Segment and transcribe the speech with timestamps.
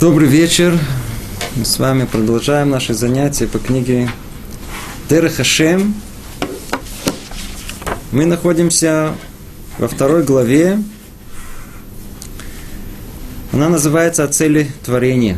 [0.00, 0.78] Добрый вечер.
[1.56, 4.08] Мы с вами продолжаем наши занятия по книге
[5.10, 5.92] Дер Хашем.
[8.12, 9.14] Мы находимся
[9.76, 10.80] во второй главе.
[13.52, 15.36] Она называется «О цели творения».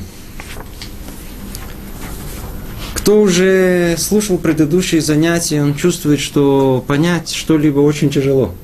[2.92, 8.54] Кто уже слушал предыдущие занятия, он чувствует, что понять что-либо очень тяжело.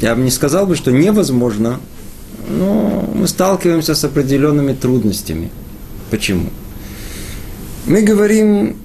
[0.00, 1.80] Я бы не сказал бы, что невозможно,
[2.48, 5.50] но мы сталкиваемся с определенными трудностями.
[6.10, 6.50] Почему?
[7.86, 8.76] Мы говорим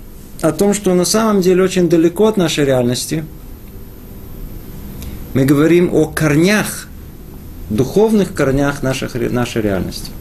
[0.42, 3.24] о том, что на самом деле очень далеко от нашей реальности.
[5.34, 6.88] Мы говорим о корнях,
[7.70, 10.12] духовных корнях наших, нашей реальности.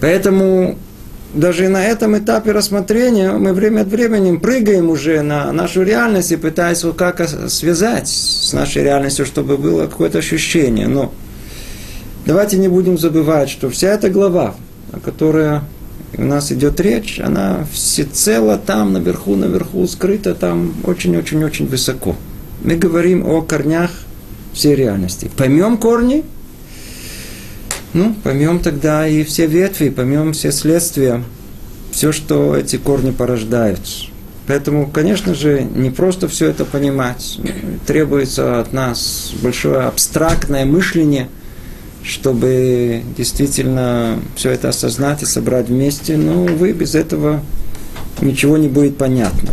[0.00, 0.78] Поэтому
[1.34, 6.36] даже на этом этапе рассмотрения мы время от времени прыгаем уже на нашу реальность и
[6.36, 10.88] пытаясь вот как связать с нашей реальностью, чтобы было какое-то ощущение.
[10.88, 11.12] Но
[12.28, 14.54] Давайте не будем забывать, что вся эта глава,
[14.92, 15.60] о которой
[16.14, 22.16] у нас идет речь, она всецело там, наверху, наверху, скрыта там очень-очень-очень высоко.
[22.62, 23.90] Мы говорим о корнях
[24.52, 25.30] всей реальности.
[25.38, 26.22] Поймем корни,
[27.94, 31.24] ну, поймем тогда и все ветви, поймем все следствия,
[31.92, 33.80] все, что эти корни порождают.
[34.46, 37.40] Поэтому, конечно же, не просто все это понимать.
[37.86, 41.28] Требуется от нас большое абстрактное мышление–
[42.02, 47.42] чтобы действительно все это осознать и собрать вместе, но, увы, без этого
[48.20, 49.50] ничего не будет понятно.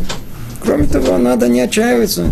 [0.61, 2.31] Кроме того, надо не отчаиваться.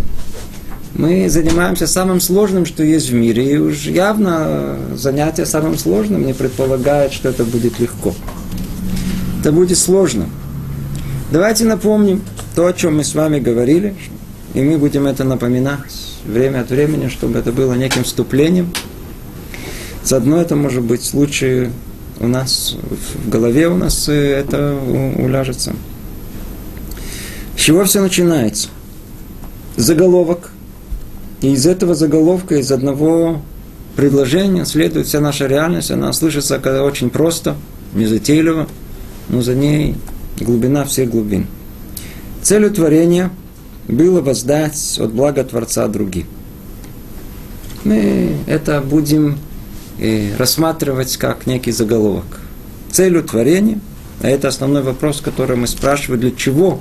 [0.96, 6.34] Мы занимаемся самым сложным, что есть в мире, и уж явно занятие самым сложным не
[6.34, 8.14] предполагает, что это будет легко.
[9.40, 10.28] Это будет сложно.
[11.32, 12.22] Давайте напомним
[12.56, 13.96] то, о чем мы с вами говорили,
[14.54, 15.80] и мы будем это напоминать
[16.26, 18.72] время от времени, чтобы это было неким вступлением–
[20.04, 21.70] Заодно это может быть случай
[22.20, 24.76] у нас в голове у нас это
[25.18, 25.74] уляжется.
[27.58, 28.70] С чего все начинается?
[29.78, 30.52] Заголовок.
[31.42, 33.42] И из этого заголовка, из одного
[33.96, 35.92] предложения следует вся наша реальность.
[35.92, 37.56] Она слышится очень просто,
[37.94, 38.68] незатейливо,
[39.30, 39.96] но за ней
[40.40, 41.48] глубина всех глубин.
[42.42, 43.32] Целью творения
[43.88, 46.26] было воздать от блага Творца другим.
[47.84, 49.38] Мы это будем
[50.00, 52.26] и рассматривать как некий заголовок.
[52.92, 53.80] Целью творения,
[54.22, 56.80] а это основной вопрос, который мы спрашиваем, для чего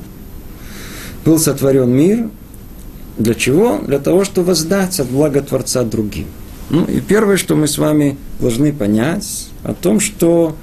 [1.24, 2.28] был сотворен мир,
[3.18, 3.78] для чего?
[3.78, 6.26] Для того, чтобы воздать от блага Творца другим.
[6.70, 10.56] Ну и первое, что мы с вами должны понять, о том, что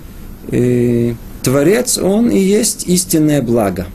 [0.52, 3.88] э, Творец, Он и есть истинное благо.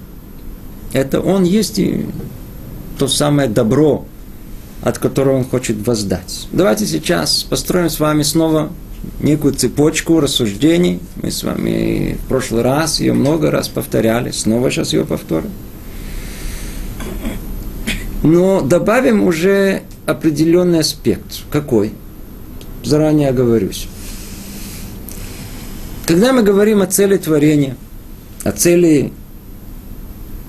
[0.92, 2.06] Это Он есть и
[2.98, 4.06] то самое добро,
[4.84, 6.46] от которого он хочет воздать.
[6.52, 8.70] Давайте сейчас построим с вами снова
[9.20, 11.00] некую цепочку рассуждений.
[11.22, 15.50] Мы с вами в прошлый раз ее много раз повторяли, снова сейчас ее повторим.
[18.22, 21.44] Но добавим уже определенный аспект.
[21.50, 21.92] Какой?
[22.84, 23.88] Заранее оговорюсь.
[26.06, 27.76] Когда мы говорим о цели творения,
[28.44, 29.12] о цели,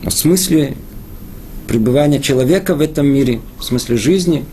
[0.04, 0.76] о смысле
[1.68, 4.46] пребывания человека в этом мире, в смысле жизни,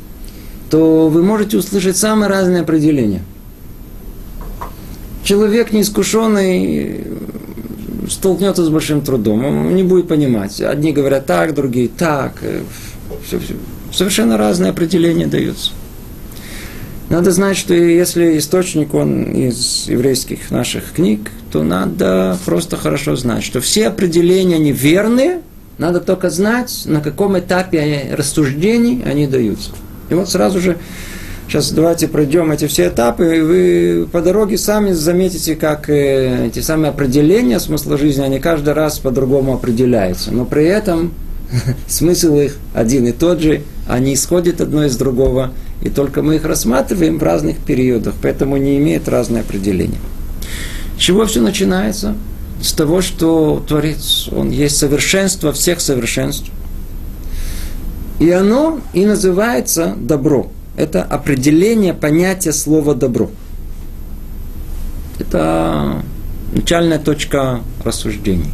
[0.71, 3.23] то вы можете услышать самые разные определения.
[5.23, 7.07] Человек неискушенный
[8.09, 10.61] столкнется с большим трудом, он не будет понимать.
[10.61, 12.35] Одни говорят так, другие так.
[13.27, 13.55] Все, все.
[13.93, 15.73] Совершенно разные определения даются.
[17.11, 23.45] Надо знать, что если источник он из еврейских наших книг, то надо просто хорошо знать,
[23.45, 25.43] что все определения неверные–
[25.83, 29.73] надо только знать, на каком этапе рассуждений они даются.
[30.11, 30.79] И вот сразу же,
[31.49, 36.61] сейчас давайте пройдем эти все этапы, и вы по дороге сами заметите, как э, эти
[36.61, 40.31] самые определения смысла жизни, они каждый раз по-другому определяются.
[40.31, 41.13] Но при этом
[41.89, 45.53] смысл их один и тот же, они исходят одно из другого,
[45.83, 49.99] и только мы их рассматриваем в разных периодах, поэтому не имеют разные определения.
[50.97, 52.15] С чего все начинается?
[52.63, 56.51] С того, что Творец, Он есть совершенство всех совершенств.
[58.21, 60.51] И оно и называется добро.
[60.77, 63.31] Это определение понятия слова добро.
[65.19, 66.03] Это
[66.53, 68.51] начальная точка рассуждений.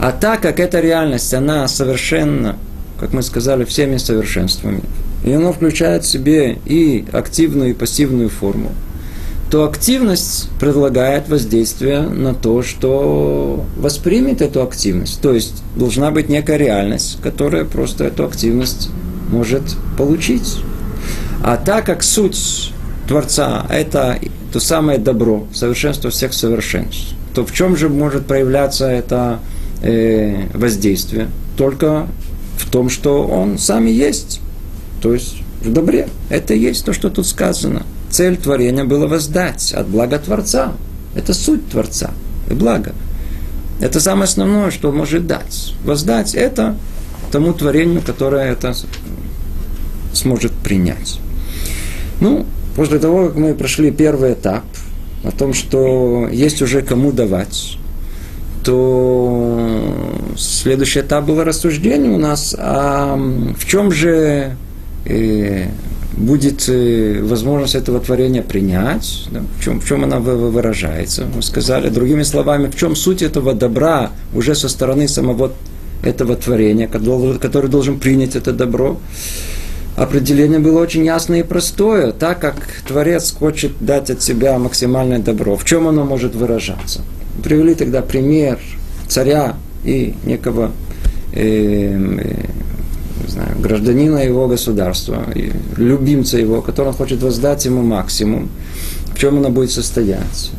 [0.00, 2.56] А так как эта реальность, она совершенно,
[2.98, 4.82] как мы сказали, всеми совершенствами,
[5.24, 8.72] и она включает в себе и активную, и пассивную форму,
[9.50, 15.20] то активность предлагает воздействие на то, что воспримет эту активность.
[15.20, 18.90] То есть должна быть некая реальность, которая просто эту активность
[19.30, 19.62] может
[19.96, 20.58] получить.
[21.42, 22.72] А так как суть
[23.06, 24.18] Творца– это
[24.52, 29.40] то самое добро, совершенство всех совершенств, то в чем же может проявляться это
[29.82, 31.28] э, воздействие?
[31.56, 32.06] Только
[32.58, 34.40] в том, что он сам и есть.
[35.00, 36.08] То есть в добре.
[36.28, 37.84] Это и есть то, что тут сказано.
[38.10, 40.72] Цель творения была воздать от блага Творца.
[41.14, 42.10] Это суть Творца
[42.50, 42.92] и благо.
[43.80, 45.74] Это самое основное, что может дать.
[45.84, 46.76] Воздать это
[47.30, 48.74] тому творению, которое это
[50.12, 51.20] сможет принять.
[52.20, 54.64] Ну, после того, как мы прошли первый этап,
[55.24, 57.76] о том, что есть уже кому давать,
[58.64, 59.94] то
[60.36, 64.56] следующий этап был рассуждение у нас, а в чем же
[65.04, 65.66] э,
[66.18, 71.26] будет э, возможность этого творения принять, да, в, чем, в чем она выражается.
[71.34, 75.52] Мы сказали, другими словами, в чем суть этого добра уже со стороны самого
[76.02, 78.98] этого творения, который должен принять это добро
[79.98, 82.54] определение было очень ясное и простое, так как
[82.86, 85.56] Творец хочет дать от себя максимальное добро.
[85.56, 87.02] В чем оно может выражаться?
[87.42, 88.58] Привели тогда пример
[89.08, 90.72] царя и некого
[91.32, 92.34] э, э,
[93.38, 95.26] знаю, гражданина его государства,
[95.76, 98.48] любимца его, который хочет воздать ему максимум.
[99.14, 100.50] В чем оно будет состоять?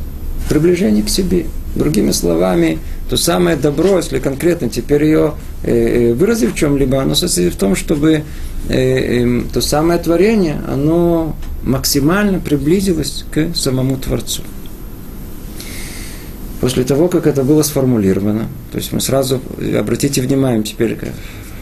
[0.49, 1.45] Приближение к себе.
[1.75, 2.79] Другими словами,
[3.09, 5.33] то самое добро, если конкретно теперь ее
[5.63, 8.23] э, э, выразить в чем-либо, оно состоит в том, чтобы
[8.69, 14.41] э, э, то самое творение, оно максимально приблизилось к самому Творцу.
[16.59, 19.39] После того, как это было сформулировано, то есть мы сразу,
[19.77, 20.97] обратите внимание теперь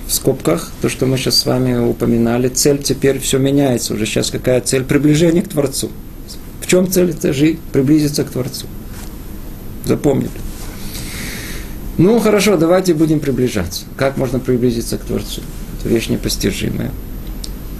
[0.07, 3.93] в скобках, то, что мы сейчас с вами упоминали, цель теперь все меняется.
[3.93, 4.83] Уже сейчас какая цель?
[4.83, 5.89] Приближение к Творцу.
[6.61, 7.59] В чем цель это жить?
[7.73, 8.67] Приблизиться к Творцу.
[9.85, 10.31] Запомнили.
[11.97, 13.83] Ну, хорошо, давайте будем приближаться.
[13.97, 15.41] Как можно приблизиться к Творцу?
[15.79, 16.91] Это вещь непостижимая.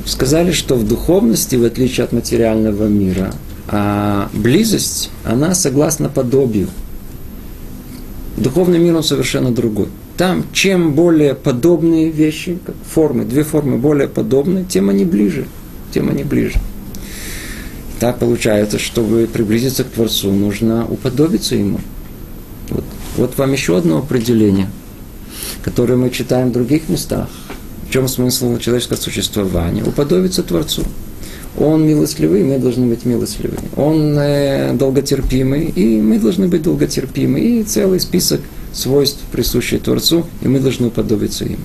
[0.06, 3.34] Сказали, что в духовности, в отличие от материального мира,
[3.68, 6.68] а близость, она согласна подобию.
[8.38, 9.88] Духовный мир, он совершенно другой.
[10.18, 12.58] Там, чем более подобные вещи,
[12.92, 15.46] формы, две формы более подобные, тем они ближе,
[15.94, 16.60] тем они ближе.
[18.00, 21.80] Так получается, чтобы приблизиться к Творцу, нужно уподобиться Ему.
[22.70, 22.84] Вот,
[23.16, 24.70] вот вам еще одно определение,
[25.62, 27.30] которое мы читаем в других местах.
[27.88, 29.84] В чем смысл человеческого существования?
[29.84, 30.84] Уподобиться Творцу.
[31.58, 33.58] Он милостливый, мы должны быть милостливы.
[33.76, 37.40] Он э, долготерпимый, и мы должны быть долготерпимы.
[37.40, 38.42] И целый список
[38.74, 41.58] свойств, присущих Творцу, и мы должны уподобиться ему.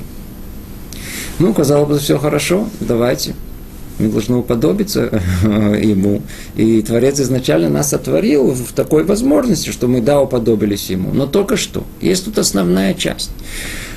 [1.39, 3.35] Ну, казалось бы, все хорошо, давайте
[3.99, 6.23] мы должны уподобиться Ему.
[6.57, 11.13] И Творец изначально нас сотворил в такой возможности, что мы, да, уподобились Ему.
[11.13, 11.85] Но только что.
[12.01, 13.31] Есть тут основная часть.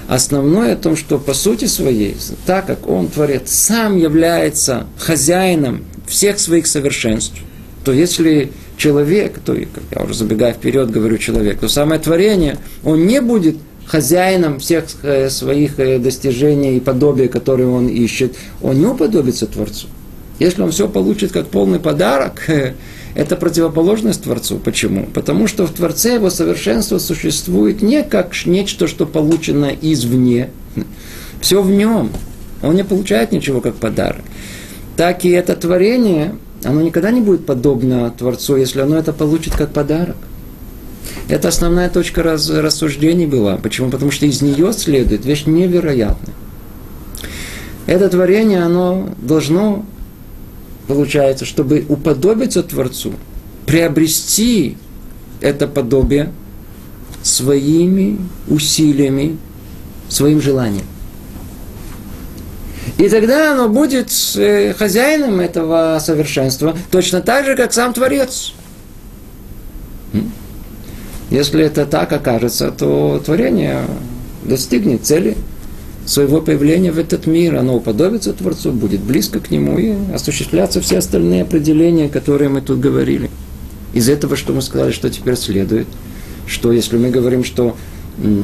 [0.07, 2.15] Основное о том, что по сути своей,
[2.45, 7.35] так как Он, Творец, сам является хозяином всех своих совершенств,
[7.83, 13.05] то если человек, то, как я уже забегая вперед говорю человек, то самое творение, он
[13.05, 18.85] не будет хозяином всех э, своих э, достижений и подобия, которые он ищет, он не
[18.85, 19.87] уподобится Творцу.
[20.39, 22.43] Если он все получит как полный подарок,
[23.15, 24.57] это противоположность Творцу.
[24.57, 25.07] Почему?
[25.13, 30.49] Потому что в Творце его совершенство существует не как нечто, что получено извне.
[31.39, 32.11] Все в нем.
[32.61, 34.23] Он не получает ничего как подарок.
[34.97, 39.71] Так и это творение, оно никогда не будет подобно Творцу, если оно это получит как
[39.71, 40.17] подарок.
[41.29, 43.57] Это основная точка раз, рассуждений была.
[43.57, 43.89] Почему?
[43.89, 46.35] Потому что из нее следует вещь невероятная.
[47.87, 49.85] Это творение, оно должно,
[50.87, 53.13] получается, чтобы уподобиться Творцу,
[53.65, 54.77] приобрести
[55.41, 56.31] это подобие
[57.23, 59.37] своими усилиями,
[60.09, 60.85] своим желанием.
[62.97, 68.53] И тогда оно будет э, хозяином этого совершенства, точно так же, как сам Творец.
[71.29, 73.81] Если это так окажется, то творение
[74.43, 75.35] достигнет цели
[76.05, 77.55] своего появления в этот мир.
[77.55, 82.79] Оно уподобится Творцу, будет близко к Нему и осуществляться все остальные определения, которые мы тут
[82.79, 83.29] говорили.
[83.93, 85.87] Из этого, что мы сказали, что теперь следует,
[86.47, 87.75] что если мы говорим, что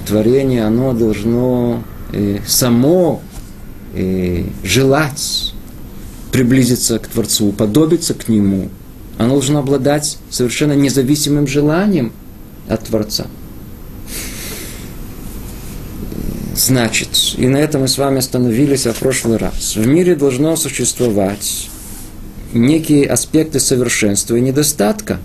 [0.08, 3.22] творение, оно должно э, само
[3.94, 5.54] э, желать
[6.32, 8.70] приблизиться к Творцу, уподобиться к Нему,
[9.18, 12.12] оно должно обладать совершенно независимым желанием
[12.68, 13.28] от Творца.
[16.68, 19.76] Значит, и на этом мы с вами остановились в прошлый раз.
[19.76, 21.70] В мире должно существовать
[22.54, 25.18] некие аспекты совершенства и недостатка.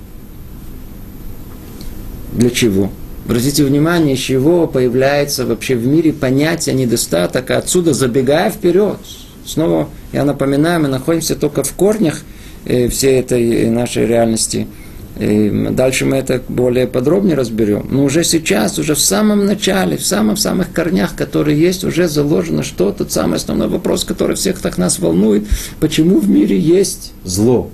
[2.33, 2.91] Для чего?
[3.27, 8.97] Обратите внимание, с чего появляется вообще в мире понятие недостаток, а отсюда забегая вперед.
[9.45, 12.23] Снова, я напоминаю, мы находимся только в корнях
[12.65, 14.67] э, всей этой нашей реальности–
[15.19, 17.87] И дальше мы это более подробнее разберем.
[17.91, 22.93] Но уже сейчас, уже в самом начале, в самых-самых корнях, которые есть, уже заложено что
[22.93, 25.47] тот самый основной вопрос, который всех так нас волнует.
[25.81, 27.71] Почему в мире есть зло?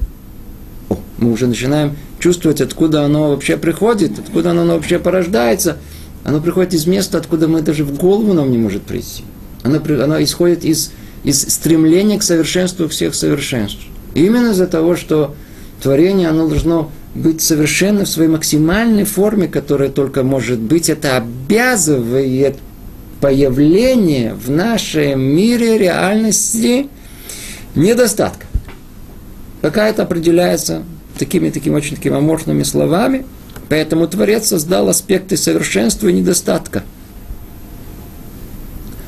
[0.89, 5.79] О, мы уже начинаем чувствовать, откуда оно вообще приходит, откуда оно вообще порождается.
[6.23, 9.25] Оно приходит из места, откуда мы даже в голову нам не может прийти.
[9.65, 10.93] Оно, оно исходит из,
[11.25, 13.81] из стремления к совершенству всех совершенств.
[14.15, 15.35] И именно из-за того, что
[15.83, 22.57] творение, оно должно быть совершенно в своей максимальной форме, которая только может быть, это обязывает
[23.21, 26.89] появление в нашем мире реальности
[27.75, 28.47] недостатка.
[29.61, 30.83] Пока это определяется
[31.19, 33.25] такими такими очень такими аморфными словами,
[33.69, 36.83] поэтому Творец создал аспекты совершенства и недостатка.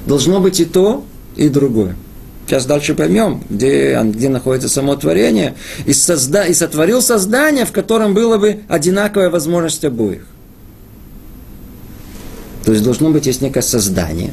[0.06, 1.96] Должно быть и то, и другое.
[2.46, 5.54] Сейчас дальше поймем, где, где находится само творение.
[5.86, 10.26] И, созда, и сотворил создание, в котором было бы одинаковая возможность обоих.
[12.64, 14.32] То есть должно быть есть некое создание.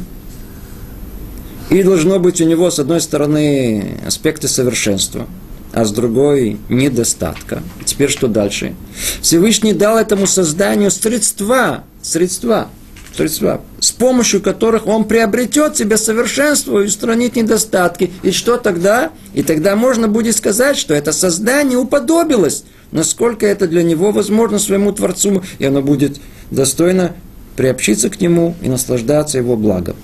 [1.70, 5.26] И должно быть у него, с одной стороны, аспекты совершенства,
[5.72, 7.64] а с другой недостатка.
[7.86, 8.76] Теперь что дальше?
[9.22, 12.68] Всевышний дал этому созданию средства, средства–
[13.16, 18.12] средства, с помощью которых он приобретет себе совершенство и устранит недостатки.
[18.24, 19.12] И что тогда?
[19.34, 24.92] И тогда можно будет сказать, что это создание уподобилось, насколько это для него возможно своему
[24.92, 26.20] Творцу, и оно будет
[26.52, 27.14] достойно
[27.56, 29.96] приобщиться к нему и наслаждаться его благом.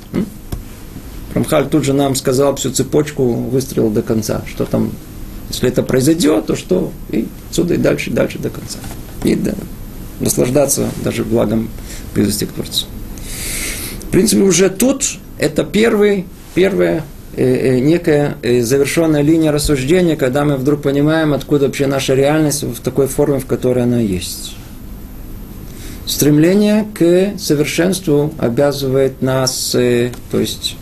[1.33, 4.41] Рамхаль тут же нам сказал всю цепочку, выстрелил до конца.
[4.47, 4.91] Что там,
[5.49, 6.91] если это произойдет, то что?
[7.09, 8.79] И отсюда и дальше, и дальше до конца.
[9.23, 9.53] И да,
[10.19, 11.69] наслаждаться даже благом
[12.15, 12.87] близости к Творцу.
[14.07, 15.03] В принципе, уже тут
[15.37, 17.03] это первый, первая
[17.35, 22.63] э, э, некая э, завершенная линия рассуждения, когда мы вдруг понимаем, откуда вообще наша реальность
[22.63, 24.55] в такой форме, в которой она есть.
[26.05, 30.77] Стремление к совершенству обязывает нас, то есть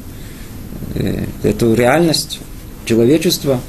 [1.41, 2.39] эту реальность
[2.85, 3.59] человечества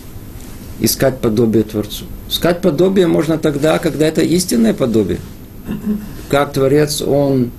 [0.81, 2.05] искать подобие Творцу.
[2.29, 5.19] Искать подобие можно тогда, когда это истинное подобие.
[6.29, 7.51] Как Творец, Он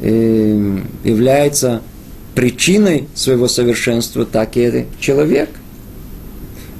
[0.00, 1.82] является
[2.34, 5.50] причиной своего совершенства, так и человек.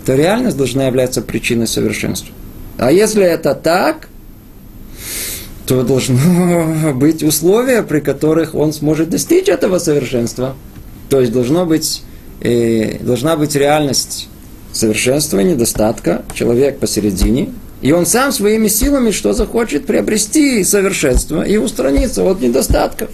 [0.06, 2.32] То реальность должна являться причиной совершенства.
[2.78, 4.08] А если это так,
[5.66, 10.54] то должно быть условия, при которых он сможет достичь этого совершенства.
[11.10, 12.02] То есть должно быть,
[12.40, 14.28] э, должна быть реальность
[14.72, 22.24] совершенства, недостатка, человек посередине, и он сам своими силами что захочет приобрести совершенство и устраниться
[22.24, 23.10] от недостатков.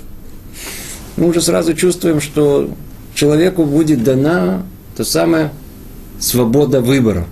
[1.16, 2.70] Мы уже сразу чувствуем, что
[3.14, 4.62] человеку будет дана
[4.96, 5.50] то самое
[6.18, 7.26] свобода выбора.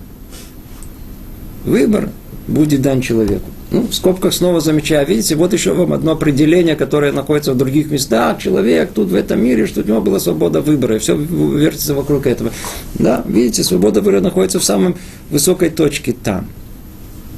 [1.65, 2.09] Выбор
[2.47, 3.49] будет дан человеку.
[3.71, 7.89] Ну, в скобках снова замечаю, видите, вот еще вам одно определение, которое находится в других
[7.89, 8.37] местах.
[8.37, 12.27] Человек тут в этом мире, что у него была свобода выбора, и все вертится вокруг
[12.27, 12.51] этого.
[12.93, 14.95] Да, видите, свобода выбора находится в самой
[15.31, 16.47] высокой точке там.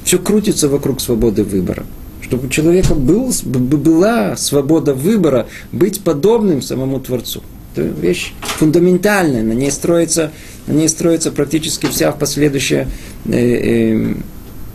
[0.06, 1.84] Все крутится вокруг свободы выбора.
[2.22, 7.42] Чтобы у человека был, была свобода выбора быть подобным самому Творцу.
[7.74, 10.30] Это вещь фундаментальная, на ней строится,
[10.68, 12.86] на ней строится практически вся последующая
[13.24, 14.14] э, э,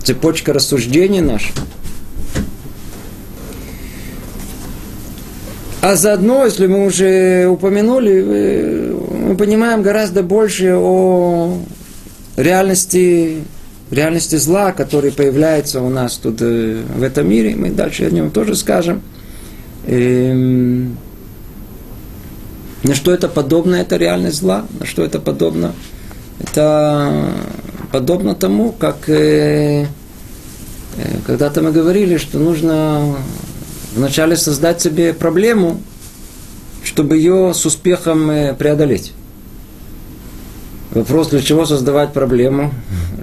[0.03, 1.53] цепочка рассуждений наша.
[5.81, 8.93] А заодно, если мы уже упомянули,
[9.27, 11.57] мы понимаем гораздо больше о
[12.35, 13.45] реальности
[13.91, 18.31] реальности зла, который появляется у нас тут э, в этом мире, мы дальше о нем
[18.31, 19.01] тоже скажем.
[19.85, 20.97] Эм,
[22.83, 25.73] на что это подобно, это реальность зла, на что это подобно?
[26.39, 27.33] Это
[27.91, 29.87] подобно тому, как э, э,
[31.27, 33.17] когда-то мы говорили, что нужно
[33.93, 35.81] вначале создать себе проблему,
[36.83, 39.11] чтобы ее с успехом преодолеть.
[40.91, 42.73] Вопрос, для чего создавать проблему,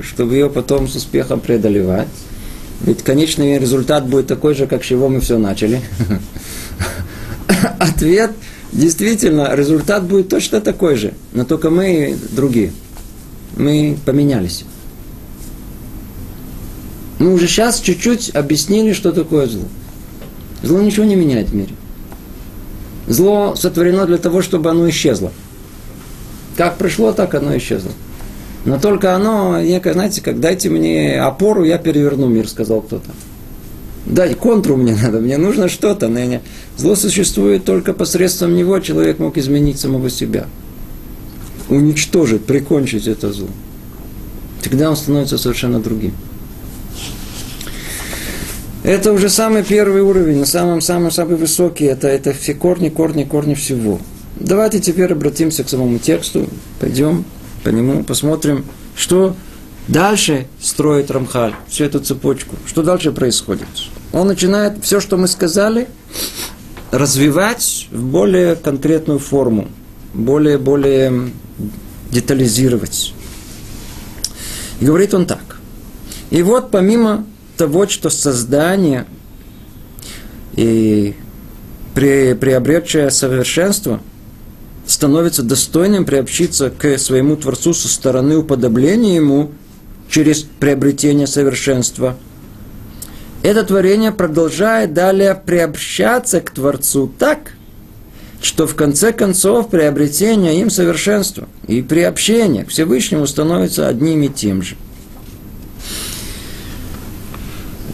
[0.02, 2.08] чтобы ее потом с успехом преодолевать.
[2.80, 5.82] Ведь конечный результат будет такой же, как с чего мы все начали.
[7.78, 8.30] Ответ,
[8.72, 12.72] действительно, результат будет точно такой же, но только мы другие.
[13.56, 14.64] Мы поменялись.
[17.18, 19.64] Мы уже сейчас чуть-чуть объяснили, что такое зло.
[20.62, 21.74] Зло ничего не меняет в мире.
[23.08, 25.32] Зло сотворено для того, чтобы оно исчезло.
[26.58, 27.92] Как пришло, так оно исчезло.
[28.64, 33.12] Но только оно, некое, знаете, как дайте мне опору, я переверну мир, сказал кто-то.
[34.06, 36.10] Дай контру мне надо, мне нужно что-то.
[36.76, 40.46] Зло существует только посредством него, человек мог изменить самого себя.
[41.68, 43.46] Уничтожить, прикончить это зло.
[44.60, 46.12] Тогда он становится совершенно другим.
[48.82, 51.84] Это уже самый первый уровень, самый-самый-самый высокий.
[51.84, 54.00] Это, это все корни, корни, корни всего.
[54.40, 56.48] Давайте теперь обратимся к самому тексту.
[56.80, 57.24] Пойдем
[57.64, 58.64] по нему, посмотрим,
[58.94, 59.34] что
[59.88, 62.54] дальше строит Рамхаль, всю эту цепочку.
[62.66, 63.66] Что дальше происходит?
[64.12, 65.88] Он начинает все, что мы сказали,
[66.92, 69.68] развивать в более конкретную форму,
[70.14, 71.30] более-более
[72.12, 73.12] детализировать.
[74.80, 75.58] И говорит он так.
[76.30, 77.26] И вот помимо
[77.56, 79.04] того, что создание
[80.54, 81.16] и
[81.94, 84.00] при, приобретшее совершенство
[84.88, 89.52] становится достойным приобщиться к своему Творцу со стороны уподобления Ему
[90.10, 92.16] через приобретение совершенства.
[93.44, 97.52] Это творение продолжает далее приобщаться к Творцу так,
[98.42, 104.62] что в конце концов приобретение им совершенства и приобщение к Всевышнему становится одним и тем
[104.62, 104.74] же–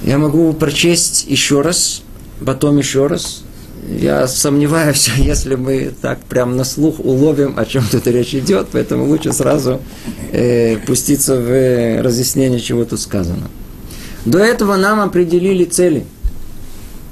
[0.04, 2.02] Я могу прочесть еще раз,
[2.44, 3.42] потом еще раз.
[3.88, 9.04] Я сомневаюсь, если мы так прям на слух уловим, о чем тут речь идет, поэтому
[9.06, 9.80] лучше сразу
[10.32, 13.48] э, пуститься в разъяснение, чего тут сказано.
[14.24, 16.04] До этого нам определили цели.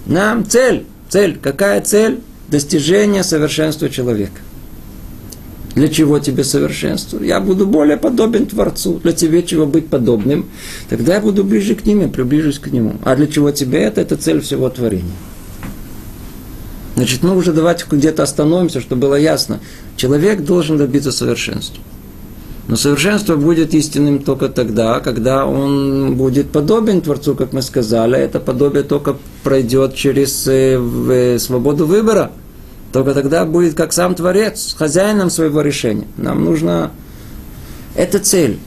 [0.07, 0.87] Нам цель.
[1.09, 1.39] Цель.
[1.41, 2.21] Какая цель?
[2.49, 4.41] Достижение совершенства человека.
[5.75, 7.23] Для чего тебе совершенство?
[7.23, 9.01] Я буду более подобен Творцу.
[9.03, 10.47] Для тебя чего быть подобным?
[10.89, 12.97] Тогда я буду ближе к нему, приближусь к нему.
[13.05, 14.01] А для чего тебе это?
[14.01, 15.13] Это цель всего творения.
[16.95, 19.61] Значит, мы уже давайте где-то остановимся, чтобы было ясно.
[19.97, 21.83] Человек должен добиться совершенства.
[22.69, 28.19] Но совершенство будет истинным только тогда, когда он будет подобен Творцу, как мы сказали.
[28.19, 32.31] Это подобие только пройдет через э, свободу выбора–
[32.93, 36.07] только тогда будет как сам Творец, хозяином своего решения.
[36.19, 36.91] Нам нужно...
[37.97, 38.59] Это цель.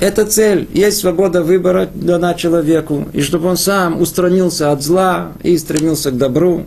[0.00, 0.68] Это цель.
[0.74, 3.06] Есть свобода выбора дана человеку.
[3.14, 6.66] И чтобы он сам устранился от зла и стремился к добру.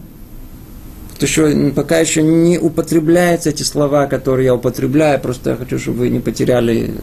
[1.19, 5.99] То еще, пока еще не употребляются эти слова, которые я употребляю, просто я хочу, чтобы
[5.99, 6.93] вы не потеряли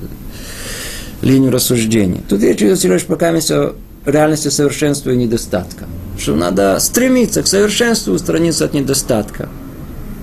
[1.23, 2.23] линию рассуждения.
[2.29, 3.75] Тут речь идет, Сереж, пока о
[4.07, 5.87] реальности совершенства и недостатка
[6.19, 9.49] что надо стремиться к совершенству, устраниться от недостатка.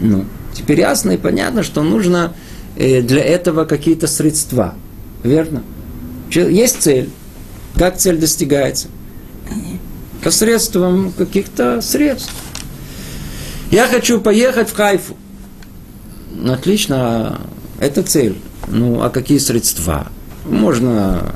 [0.01, 2.33] Ну, теперь ясно и понятно, что нужно
[2.75, 4.75] э, для этого какие-то средства.
[5.23, 5.63] Верно?
[6.31, 7.09] Есть цель.
[7.75, 8.87] Как цель достигается?
[10.23, 12.33] Посредством каких-то средств.
[13.73, 15.17] Я хочу поехать в Хайфу.
[16.29, 17.41] Ну, отлично,
[17.79, 18.37] это цель.
[18.67, 20.09] Ну, а какие средства?
[20.45, 21.33] Можно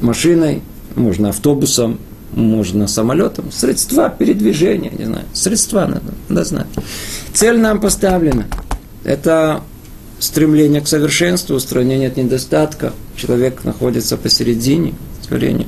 [0.00, 0.62] машиной,
[0.94, 2.00] можно автобусом,
[2.32, 6.68] можно самолетом, средства передвижения, не знаю, средства надо, надо знать.
[7.34, 8.46] Цель нам поставлена.
[9.04, 9.60] Это
[10.20, 12.94] стремление к совершенству, устранение от недостатка.
[13.14, 15.66] Человек находится посередине творения.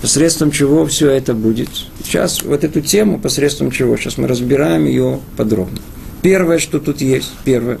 [0.00, 1.68] Посредством чего все это будет.
[2.02, 5.78] Сейчас вот эту тему, посредством чего, сейчас мы разбираем ее подробно.
[6.22, 7.78] Первое, что тут есть, первое.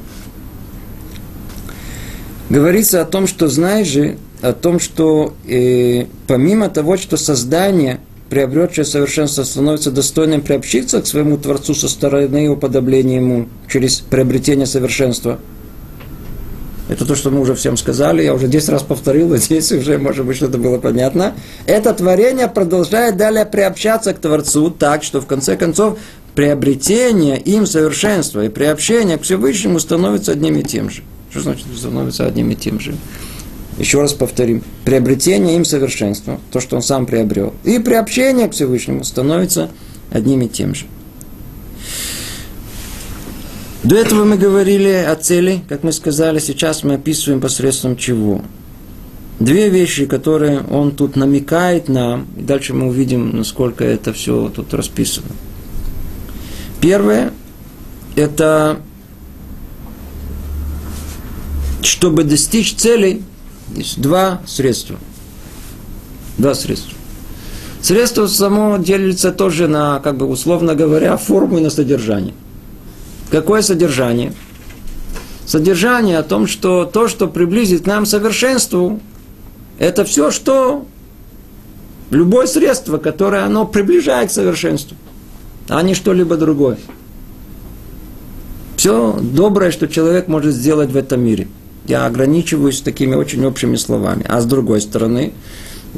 [2.48, 8.84] Говорится о том, что знаешь же, о том, что э, помимо того, что создание приобретшее
[8.84, 15.38] совершенство, становится достойным приобщиться к своему Творцу со стороны уподобления Ему через приобретение совершенства.
[16.88, 20.24] Это то, что мы уже всем сказали, я уже 10 раз повторил, здесь уже, может
[20.24, 21.34] быть, что-то было понятно.
[21.66, 25.98] Это творение продолжает далее приобщаться к Творцу так, что в конце концов
[26.34, 31.02] приобретение им совершенства и приобщение к Всевышнему становится одним и тем же.
[31.30, 32.94] Что значит становится одним и тем же?
[33.78, 39.04] еще раз повторим, приобретение им совершенства, то, что он сам приобрел, и приобщение к Всевышнему
[39.04, 39.70] становится
[40.10, 40.86] одним и тем же.
[43.86, 48.42] До этого мы говорили о цели, как мы сказали, сейчас мы описываем посредством чего.
[49.38, 54.74] Две вещи, которые он тут намекает нам, и дальше мы увидим, насколько это все тут
[54.74, 55.28] расписано.
[56.80, 57.32] Первое–
[58.16, 58.80] это
[61.80, 63.22] чтобы достичь целей,
[63.72, 64.96] есть два средства.
[66.38, 66.92] Два средства.
[67.80, 72.34] Средство само делится тоже на, как бы условно говоря, форму и на содержание.
[73.30, 74.32] Какое содержание?
[75.46, 79.00] Содержание о том, что то, что приблизит к нам совершенству,
[79.78, 80.86] это все, что
[82.10, 84.96] любое средство, которое оно приближает к совершенству,
[85.68, 86.78] а не что-либо другое.
[88.76, 91.48] Все доброе, что человек может сделать в этом мире–
[91.86, 94.24] я ограничиваюсь такими очень общими словами.
[94.28, 95.32] А с другой стороны,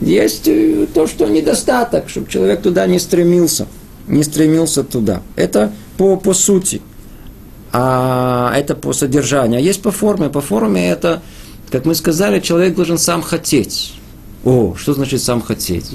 [0.00, 3.66] есть э, то, что недостаток, чтобы человек туда не стремился.
[4.06, 5.22] Не стремился туда.
[5.36, 6.82] Это по, по сути.
[7.72, 9.58] А это по содержанию.
[9.58, 10.28] А есть по форме.
[10.28, 11.22] По форме это,
[11.70, 13.94] как мы сказали, человек должен сам хотеть.
[14.44, 15.90] О, что значит сам хотеть?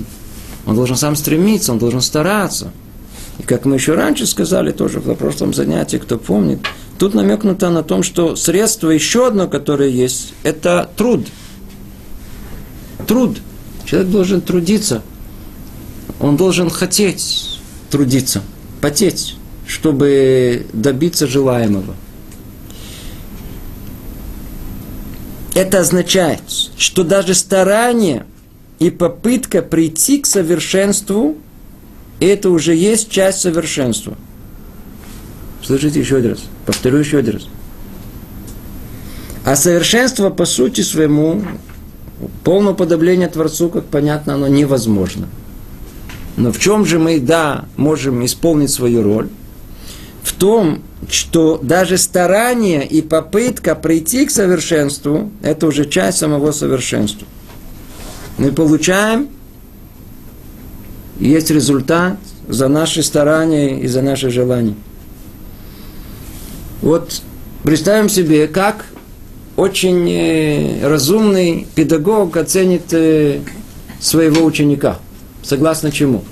[0.66, 2.72] Он должен сам стремиться, он должен стараться.
[3.40, 6.60] И как мы еще раньше сказали, тоже в прошлом занятии, кто помнит,
[7.00, 11.28] тут намекнуто на том, что средство еще одно, которое есть, это труд.
[13.08, 13.40] Труд.
[13.86, 15.02] Человек должен трудиться.
[16.20, 17.60] Он должен хотеть
[17.90, 18.44] трудиться,
[18.82, 19.36] потеть,
[19.68, 21.96] чтобы добиться желаемого.
[25.56, 26.42] Это означает,
[26.78, 28.26] что даже старание
[28.80, 31.38] и попытка прийти к совершенству,
[32.20, 34.18] это уже есть часть совершенства.
[35.64, 36.44] Слышите еще один раз.
[36.66, 37.48] Повторю еще один раз.
[39.46, 41.44] А совершенство по сути своему,
[42.44, 45.28] полное подобление Творцу, как понятно, оно невозможно.
[46.36, 49.30] Но в чем же мы, да, можем исполнить свою роль?
[50.24, 57.28] В том, что даже старание и попытка прийти к совершенству, это уже часть самого совершенства.
[58.38, 59.28] Мы получаем,
[61.20, 64.76] есть результат за наши старания и за наши желания.
[66.82, 67.22] Вот
[67.64, 68.86] представим себе, как
[69.56, 73.42] очень э, разумный педагог оценит э,
[74.00, 75.00] своего ученика.
[75.44, 76.24] Согласно чему?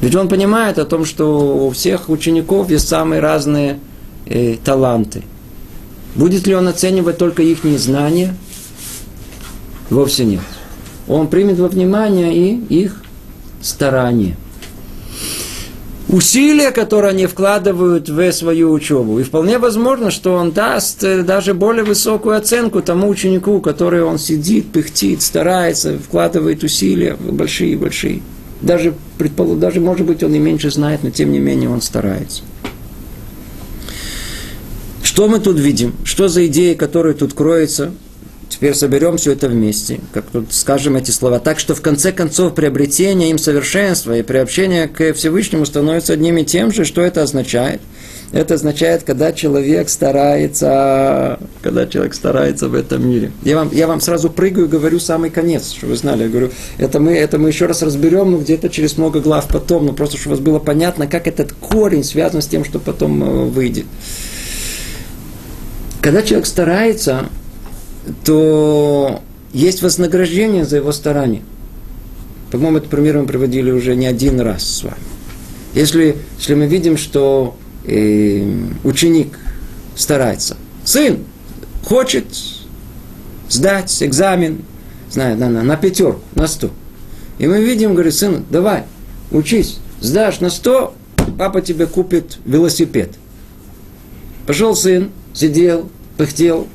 [0.00, 3.78] Ведь он понимает о том, что у всех учеников есть самые разные
[4.26, 5.22] э, таланты.
[6.14, 8.34] Будет ли он оценивать только их знания?
[9.90, 10.40] Вовсе нет.
[11.06, 13.02] Он примет во внимание и их
[13.60, 14.36] старания.
[16.08, 19.20] Усилия, которые они вкладывают в свою учебу.
[19.20, 24.18] И вполне возможно, что он даст э, даже более высокую оценку тому ученику, который он
[24.18, 28.22] сидит, пыхтит, старается, вкладывает усилия большие-большие.
[28.60, 32.42] Даже, предположим, даже, может быть, он и меньше знает, но тем не менее он старается.
[35.02, 35.94] Что мы тут видим?
[36.04, 37.92] Что за идея, которая тут кроется?
[38.48, 41.38] Теперь соберем все это вместе, как тут скажем эти слова.
[41.38, 46.44] Так что в конце концов приобретение им совершенства и приобщение к Всевышнему становится одним и
[46.44, 46.84] тем же.
[46.84, 47.80] Что это означает?
[48.32, 53.32] Это означает, когда человек старается, когда человек старается в этом мире.
[53.42, 56.24] Я вам, я вам сразу прыгаю и говорю самый конец, чтобы вы знали.
[56.24, 59.86] Я говорю, это мы, это мы еще раз разберем, но где-то через много глав потом,
[59.86, 63.22] но просто, чтобы у вас было понятно, как этот корень связан с тем, что потом
[63.22, 63.86] э, выйдет.
[66.00, 67.26] Когда человек старается,
[68.24, 71.42] то есть вознаграждение за его старание.
[72.52, 74.96] По-моему, этот пример мы приводили уже не один раз с вами.
[75.74, 77.56] Если, если мы видим, что
[78.84, 79.38] ученик
[79.96, 81.18] старается, сын
[81.84, 82.26] хочет
[83.48, 84.62] сдать экзамен,
[85.10, 86.70] знаю, на, на, на пятерку, на сто.
[87.38, 88.84] И мы видим, говорит, сын, давай,
[89.30, 90.94] учись, сдашь на сто,
[91.38, 93.12] папа тебе купит велосипед.
[94.46, 96.68] Пошел сын, сидел, пыхтел,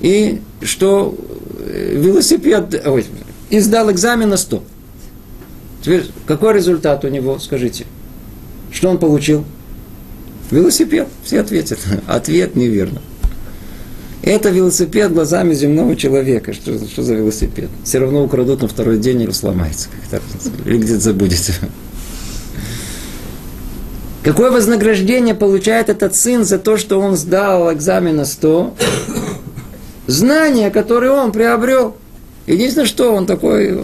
[0.00, 1.16] и что
[1.60, 3.06] э, велосипед, ой,
[3.50, 4.62] и сдал экзамен на 100.
[5.82, 7.86] Теперь, какой результат у него, скажите?
[8.70, 9.44] Что он получил?
[10.50, 11.08] Велосипед.
[11.22, 11.78] Все ответят.
[12.06, 13.00] Ответ неверно.
[14.22, 16.52] Это велосипед глазами земного человека.
[16.52, 17.70] Что, что за велосипед?
[17.84, 19.88] Все равно украдут на второй день или сломается.
[20.64, 21.54] Или где-то забудете.
[24.22, 28.74] Какое вознаграждение получает этот сын за то, что он сдал экзамен на 100?
[30.08, 31.96] знания, которые он приобрел.
[32.48, 33.78] Единственное, что он такой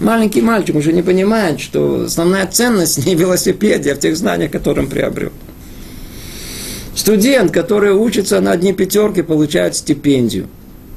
[0.00, 4.50] маленький мальчик, уже не понимает, что основная ценность не в велосипеде, а в тех знаниях,
[4.50, 5.32] которые он приобрел.
[7.00, 10.48] Студент, который учится на одни пятерки, получает стипендию.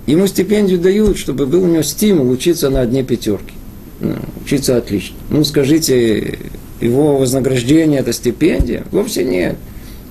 [0.05, 3.53] Ему стипендию дают, чтобы был у него стимул учиться на одни пятерки.
[4.01, 5.15] Ну, учиться отлично.
[5.29, 6.39] Ну, скажите,
[6.81, 8.83] его вознаграждение– это стипендия?
[8.91, 9.55] Вовсе нет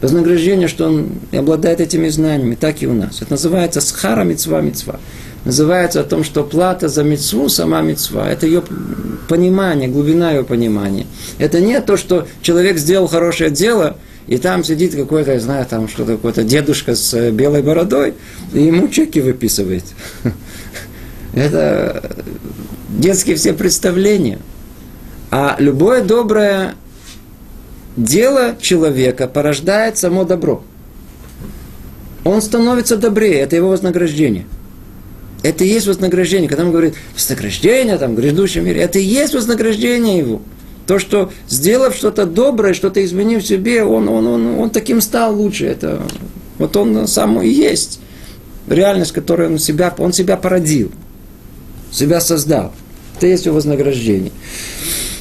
[0.00, 3.20] вознаграждение, что он обладает этими знаниями, так и у нас.
[3.20, 4.98] Это называется схара мецва мецва.
[5.44, 8.30] Называется о том, что плата за мецву сама мецва.
[8.30, 8.64] Это ее
[9.28, 11.06] понимание, глубина ее понимания.
[11.38, 15.88] Это не то, что человек сделал хорошее дело, и там сидит какой-то, я знаю, там
[15.88, 18.14] что-то, какой-то дедушка с э, белой бородой,
[18.52, 19.84] и ему чеки выписывает.
[21.34, 22.16] Это
[22.88, 24.38] детские все представления.
[25.30, 26.74] А любое доброе
[27.96, 30.62] дело человека порождает само добро.
[32.24, 34.46] Он становится добрее, это его вознаграждение.
[35.42, 36.48] Это и есть вознаграждение.
[36.48, 40.40] Когда он говорит вознаграждение там, в грядущем мире, это и есть вознаграждение его.
[40.86, 45.66] То, что сделав что-то доброе, что-то изменив себе, он, он, он, он таким стал лучше.
[45.66, 46.02] Это,
[46.58, 48.00] вот он сам и есть
[48.68, 50.90] реальность, которую он себя, он себя породил,
[51.90, 52.72] себя создал.
[53.16, 54.32] Это есть его вознаграждение.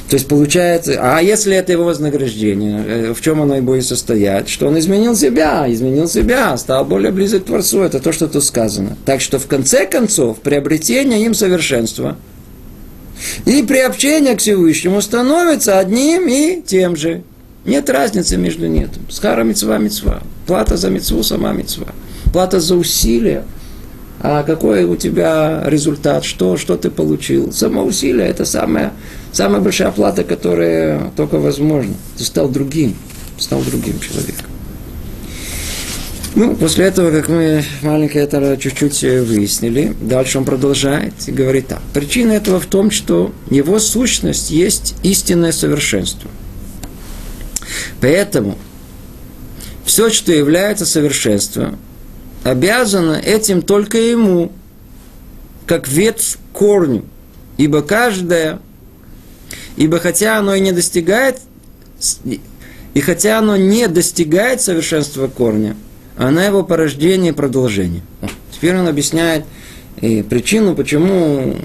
[0.10, 4.50] То есть получается, а если это его вознаграждение, э, в чем оно и будет состоять?
[4.50, 7.82] Что он изменил себя, изменил себя, стал более близок к Творцу.
[7.84, 8.98] Это то, что тут сказано.
[9.06, 12.18] Так что в конце концов, приобретение им совершенства
[13.46, 17.24] И приобщение к Всевышнему становится одним и тем же.
[17.66, 19.04] Нет разницы между нетом.
[19.10, 20.22] Схара мецва мецва.
[20.48, 21.88] Плата за мецву сама мецва.
[22.34, 23.44] Плата за усилие.
[24.20, 26.24] А какой у тебя результат?
[26.24, 27.52] Что, что ты получил?
[27.52, 28.94] Само усилие– это самая,
[29.32, 31.94] самая большая плата, которая только возможна.
[32.18, 32.96] Ты стал другим.
[33.38, 34.51] Стал другим человеком.
[36.34, 41.82] Ну, после этого, как мы маленькое это чуть-чуть выяснили, дальше он продолжает и говорит так.
[41.94, 46.30] Причина этого в том, что его сущность есть истинное совершенство.
[48.00, 48.58] Поэтому
[49.84, 51.78] все, что является совершенством,
[52.44, 54.54] обязано этим только ему,
[55.66, 57.04] как ветвь корню.
[57.58, 58.60] Ибо каждое,
[59.76, 61.42] ибо хотя оно и не достигает,
[62.94, 65.76] и хотя оно не достигает совершенства корня–
[66.18, 68.02] она его порождение и продолжение.
[68.52, 69.46] Теперь он объясняет
[70.00, 71.56] и причину, почему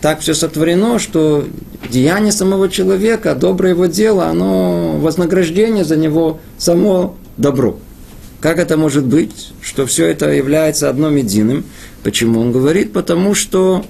[0.00, 1.46] так все сотворено, что
[1.88, 7.78] деяние самого человека, доброе его дело, оно вознаграждение за него само добро.
[8.40, 11.64] Как это может быть, что все это является одним единым?
[12.02, 12.92] Почему он говорит?
[12.92, 13.86] Потому что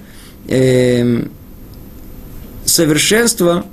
[0.47, 1.25] э,
[2.63, 3.65] совершенство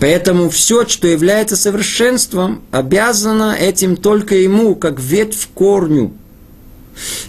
[0.00, 6.12] Поэтому все, что является совершенством, обязано этим только ему, как ветвь корню.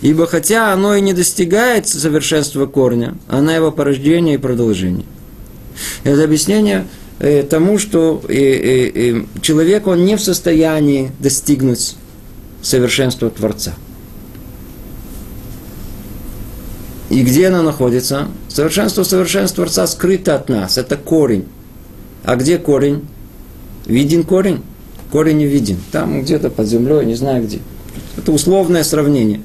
[0.01, 5.05] Ибо хотя оно и не достигает совершенства корня, она его порождение и продолжение.
[6.03, 6.87] Это объяснение
[7.19, 11.95] э, тому, что э, э, человек, он не в состоянии достигнуть
[12.61, 13.73] совершенства Творца.
[17.09, 18.27] И где оно находится?
[18.49, 20.77] Совершенство совершенства Творца скрыто от нас.
[20.77, 21.47] Это корень.
[22.25, 23.07] А где корень?
[23.85, 24.63] Виден корень?
[25.11, 25.77] Корень не виден.
[25.91, 27.59] Там где-то под землей, не знаю где.
[28.17, 29.41] Это условное сравнение.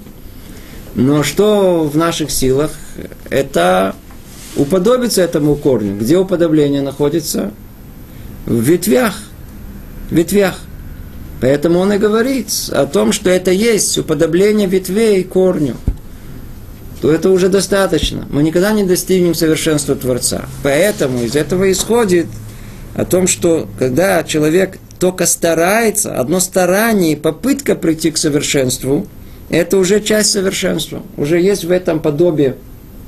[0.94, 2.72] Но что в наших силах?
[3.28, 3.94] Это
[4.56, 5.96] уподобиться этому корню.
[5.98, 7.52] Где уподобление находится?
[8.46, 9.14] В ветвях.
[10.08, 10.58] В ветвях.
[11.42, 15.76] Поэтому он и говорит о том, что это есть уподобление ветвей корню.
[17.02, 18.26] То это уже достаточно.
[18.30, 20.46] Мы никогда не достигнем совершенства Творца.
[20.62, 22.26] Поэтому из этого исходит
[23.00, 29.06] о том, что когда человек только старается, одно старание, попытка прийти к совершенству,
[29.48, 31.00] это уже часть совершенства.
[31.16, 32.56] Уже есть в этом подобие,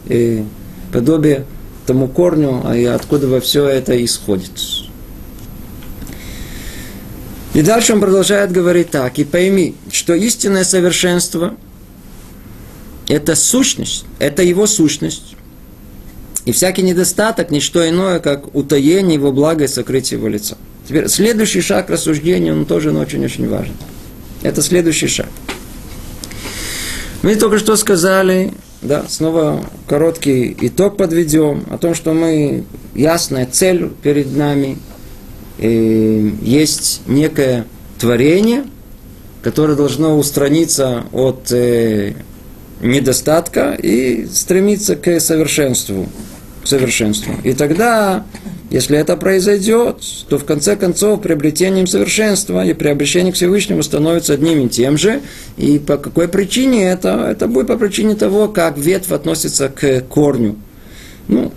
[0.08, 0.44] э,
[0.92, 1.44] подобие
[1.84, 4.52] тому корню, а и откуда во все это исходит.
[7.52, 9.18] И дальше он продолжает говорить так.
[9.18, 11.54] И пойми, что истинное совершенство–
[13.08, 15.36] это сущность, это его сущность.
[16.44, 20.56] И всякий недостаток– не что иное, как утаение его блага и сокрытие его лица.
[20.88, 23.74] Теперь следующий шаг рассуждения, он тоже очень-очень важен.
[24.42, 25.28] Это следующий шаг.
[27.22, 28.52] Мы только что сказали,
[28.82, 32.64] да, снова короткий итог подведем о том, что мы
[32.96, 34.78] ясная цель перед нами,
[35.58, 37.66] и есть некое
[38.00, 38.64] творение,
[39.42, 42.14] которое должно устраниться от э,
[42.80, 46.08] недостатка и стремиться к совершенству
[46.64, 47.34] совершенству.
[47.42, 48.24] И тогда,
[48.70, 49.96] если это произойдет,
[50.28, 55.22] то в конце концов приобретением совершенства и приобретением к Всевышнему становится одним и тем же.
[55.56, 57.26] И по какой причине это?
[57.30, 60.56] Это будет по причине того, как ветвь относится к корню.
[61.28, 61.52] Ну,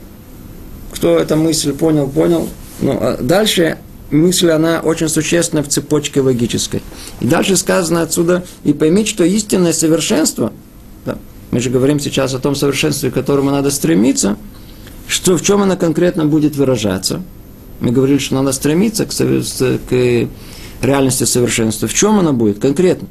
[0.91, 2.49] кто эту мысль понял, понял.
[2.81, 3.77] Ну, а дальше
[4.11, 6.81] мысль, она очень существенна в цепочке логической.
[7.19, 10.53] И дальше сказано отсюда, и поймите, что истинное совершенство,
[11.05, 11.17] да,
[11.51, 14.37] мы же говорим сейчас о том совершенстве, к которому надо стремиться–
[15.07, 17.21] что, в чем она конкретно будет выражаться?
[17.79, 20.29] Мы говорили, что надо стремиться к, к
[20.81, 21.87] реальности совершенства.
[21.87, 23.07] В чем она будет конкретно?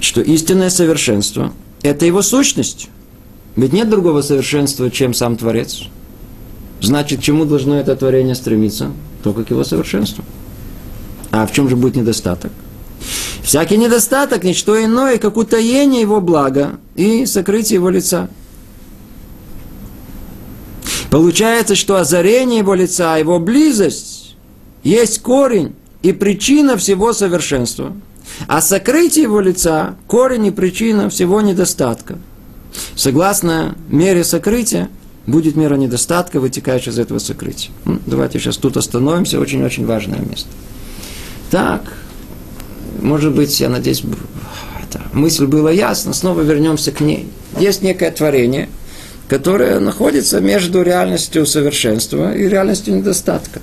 [0.00, 2.88] Что истинное совершенство– это его сущность.
[3.56, 5.82] Ведь нет другого совершенства, чем сам Творец.
[6.80, 8.92] Значит, чему должно это творение стремиться?
[9.24, 10.24] Только к его совершенству.
[11.30, 12.52] А в чем же будет недостаток?
[13.42, 18.28] Всякий недостаток– ничто иное, как утаение его блага и сокрытие его лица–
[21.10, 24.36] Получается, что озарение его лица, его близость
[24.82, 27.96] есть корень и причина всего совершенства.
[28.46, 32.18] А сокрытие его лица– корень и причина всего недостатка.
[32.94, 34.90] Согласно мере сокрытия,
[35.26, 37.70] будет мера недостатка, вытекающая из этого сокрытия.
[37.86, 40.48] Ну, давайте сейчас тут остановимся, очень-очень важное место.
[41.50, 41.82] Так,
[43.00, 44.02] может быть, я надеюсь,
[44.82, 47.28] это, мысль была ясна, снова вернемся к ней.
[47.58, 48.68] Есть некое творение–
[49.28, 53.60] которая находится между реальностью совершенства и реальностью недостатка.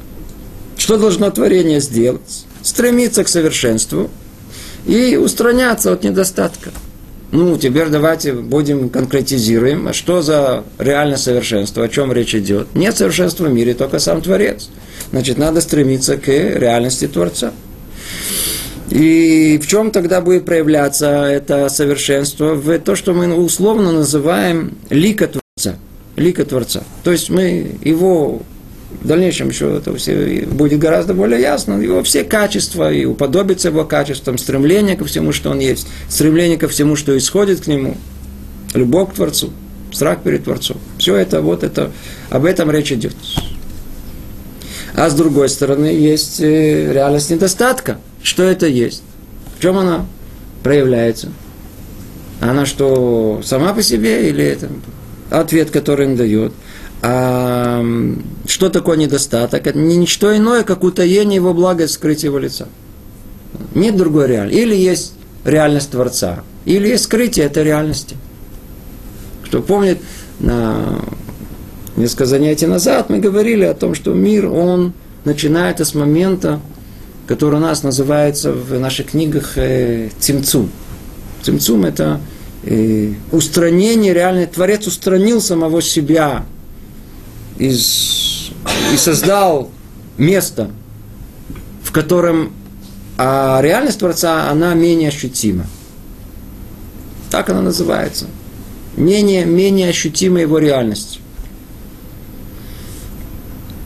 [0.77, 2.45] Что должно творение сделать?
[2.61, 4.09] Стремиться к совершенству
[4.85, 6.71] и устраняться от недостатка.
[7.31, 12.67] Ну, теперь давайте будем конкретизируем, а что за реальное совершенство, о чем речь идет.
[12.75, 14.69] Нет совершенства в мире, только сам Творец.
[15.11, 17.51] Значит, надо стремиться к реальности Творца.
[18.91, 22.53] И в чем тогда будет проявляться это совершенство?
[22.53, 25.79] В то, что мы условно называем лика Творца.
[26.17, 26.83] Лика Творца.
[27.05, 28.41] То есть мы его
[29.01, 31.75] в дальнейшем еще это все будет гораздо более ясно.
[31.75, 36.67] Его все качества, и уподобиться его качествам, стремление ко всему, что он есть, стремление ко
[36.67, 37.95] всему, что исходит к нему,
[38.73, 39.51] любовь к Творцу,
[39.93, 40.75] страх перед Творцом.
[40.97, 41.93] Все это, вот это,
[42.29, 43.15] об этом речь идет.
[44.93, 48.01] А с другой стороны, есть э, реальность недостатка.
[48.21, 49.03] Что это есть?
[49.57, 50.05] В чем она
[50.63, 51.29] проявляется?
[52.41, 54.67] Она что, сама по себе или это
[55.29, 56.53] ответ, который он дает?
[57.01, 57.85] А
[58.47, 59.67] что такое недостаток?
[59.67, 62.67] Это ничто иное, как утаение его блага и скрытие его лица.
[63.73, 64.59] Нет другой реальности.
[64.59, 68.15] Или есть реальность Творца, или есть скрытие этой реальности.
[69.45, 69.99] Кто помнит,
[70.39, 70.99] на
[71.95, 76.59] несколько занятий назад мы говорили о том, что мир, он начинается с момента,
[77.27, 80.69] который у нас называется в наших книгах э, цимцум.
[81.43, 82.19] Цимцум– это
[83.31, 84.47] устранение реальной.
[84.47, 86.45] Творец устранил самого себя
[87.57, 88.51] из,
[88.93, 89.69] и создал
[90.17, 90.71] место,
[91.83, 92.51] в котором
[93.17, 95.65] а реальность Творца, она менее ощутима.
[97.29, 98.27] Так она называется.
[98.97, 101.19] Менее, менее ощутима его реальность.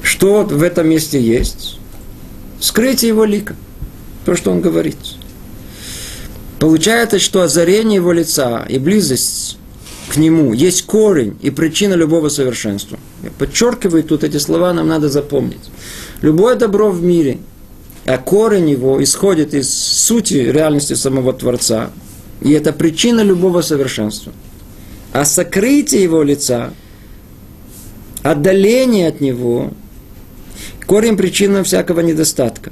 [0.01, 1.79] Что в этом месте есть?
[2.59, 3.55] Скрытие его лика.
[4.25, 4.97] То, что он говорит.
[6.59, 9.57] Получается, что озарение его лица и близость
[10.09, 12.99] к нему есть корень и причина любого совершенства.
[13.23, 15.71] Я подчеркиваю тут эти слова, нам надо запомнить.
[16.21, 17.37] Любое добро в мире,
[18.05, 21.91] а корень его исходит из сути реальности самого Творца,
[22.41, 24.33] и это причина любого совершенства.
[25.13, 26.73] А сокрытие его лица,
[28.21, 29.71] отдаление от него,
[30.85, 32.71] корень причина всякого недостатка.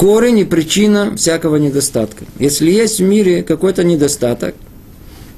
[0.00, 2.24] Корень и причина всякого недостатка.
[2.38, 4.54] Если есть в мире какой-то недостаток,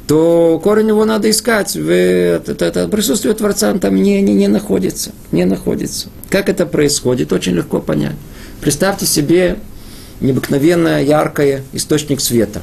[0.06, 1.74] то корень его надо искать.
[1.74, 5.10] В, это, это, присутствие Творца там не, не, не находится.
[5.32, 6.10] Не находится.
[6.30, 8.14] Как это происходит, очень легко понять.
[8.60, 9.56] Представьте себе
[10.20, 12.62] необыкновенное, яркое источник света.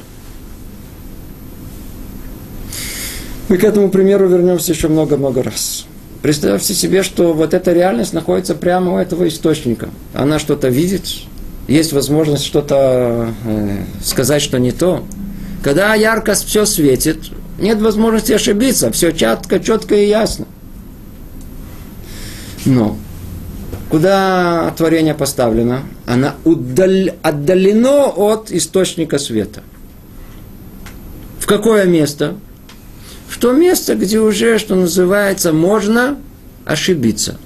[3.50, 5.84] Мы к этому примеру вернемся еще много-много раз.
[6.22, 9.90] Представьте себе, что вот эта реальность находится прямо у этого источника.
[10.14, 11.04] Она что-то видит,
[11.70, 15.04] есть возможность что-то э, сказать, что не то.
[15.62, 17.30] Когда ярко все светит,
[17.60, 20.46] нет возможности ошибиться, все четко, четко и ясно.
[22.64, 22.96] Но
[23.88, 29.62] куда творение поставлено, она удаль, отдалено от источника света.
[31.38, 32.34] В какое место?
[33.28, 36.18] В то место, где уже, что называется, можно
[36.64, 37.38] ошибиться.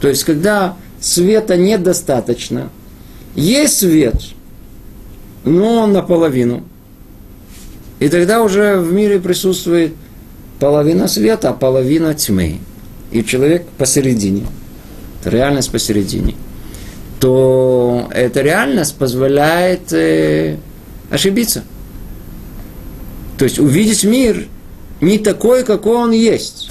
[0.00, 2.70] То есть, когда света недостаточно–
[3.34, 4.16] есть свет,
[5.44, 6.64] но он наполовину.
[7.98, 9.92] И тогда уже в мире присутствует
[10.58, 12.58] половина света, а половина тьмы.
[13.10, 14.46] И человек посередине.
[15.24, 16.34] Реальность посередине.
[17.20, 20.56] То эта реальность позволяет э,
[21.10, 21.64] ошибиться.
[23.36, 24.46] То есть увидеть мир
[25.00, 26.70] не такой, какой он есть.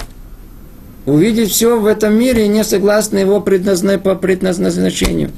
[1.06, 5.30] Увидеть все в этом мире не согласно его предназначению, по предназначению.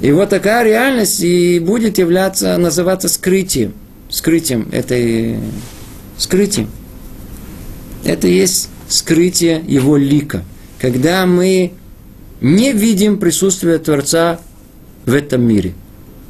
[0.00, 3.74] И вот такая реальность и будет являться, называться скрытием.
[4.08, 5.38] Скрытием этой...
[6.18, 6.70] Скрытием.
[8.04, 10.44] Это есть скрытие его лика.
[10.78, 11.72] Когда мы
[12.40, 14.38] не видим присутствие Творца
[15.06, 15.72] в этом мире.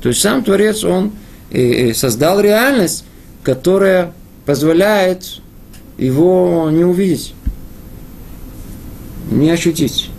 [0.03, 1.13] То есть сам Творец, он
[1.95, 3.05] создал реальность,
[3.43, 4.13] которая
[4.45, 5.41] позволяет
[5.99, 7.35] его не увидеть,
[9.31, 10.11] не ощутить.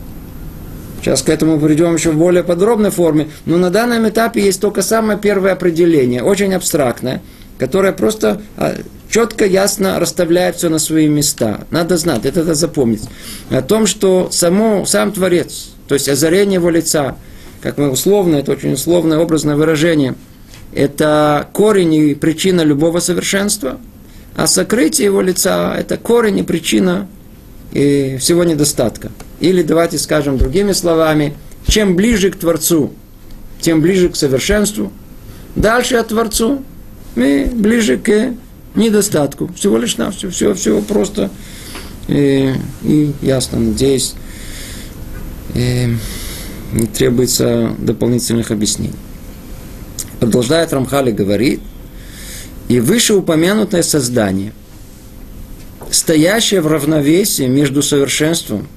[1.07, 3.29] Сейчас к этому придем еще в более подробной форме.
[3.45, 7.21] Но на данном этапе есть только самое первое определение, очень абстрактное,
[7.57, 8.75] которое просто а,
[9.09, 11.61] четко, ясно расставляет все на свои места.
[11.71, 13.03] Надо знать, это надо запомнить.
[13.49, 17.15] О том, что само, сам Творец, то есть озарение его лица,
[17.61, 20.13] как мы условно, это очень условное образное выражение,
[20.73, 23.79] это корень и причина любого совершенства,
[24.35, 27.07] а сокрытие его лица– это корень и причина
[27.77, 29.11] и всего недостатка.
[29.39, 31.35] Или давайте скажем другими словами,
[31.67, 32.91] чем ближе к Творцу,
[33.61, 34.91] тем ближе к совершенству.
[35.55, 36.63] Дальше от Творцу
[37.13, 38.33] мы ближе к
[38.73, 39.53] недостатку.
[39.53, 41.29] Всего лишь на все, все, все просто
[42.07, 43.59] и, и ясно.
[43.59, 44.15] Надеюсь,
[45.53, 45.95] и
[46.73, 48.95] не требуется дополнительных объяснений.
[50.19, 51.61] Продолжает Рамхали говорит,
[52.69, 54.51] и вышеупомянутое создание,
[55.91, 58.67] стоящее в равновесии между совершенством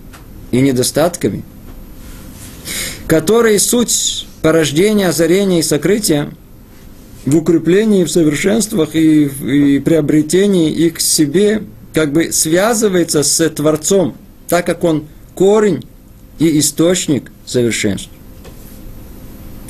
[0.51, 1.43] и недостатками,
[3.07, 6.31] которые суть порождения, озарения и сокрытия
[7.27, 14.17] в укреплении, в совершенствах и, и приобретении их к себе, как бы связывается с Творцом,
[14.49, 15.85] так как он корень
[16.39, 18.13] и источник совершенства.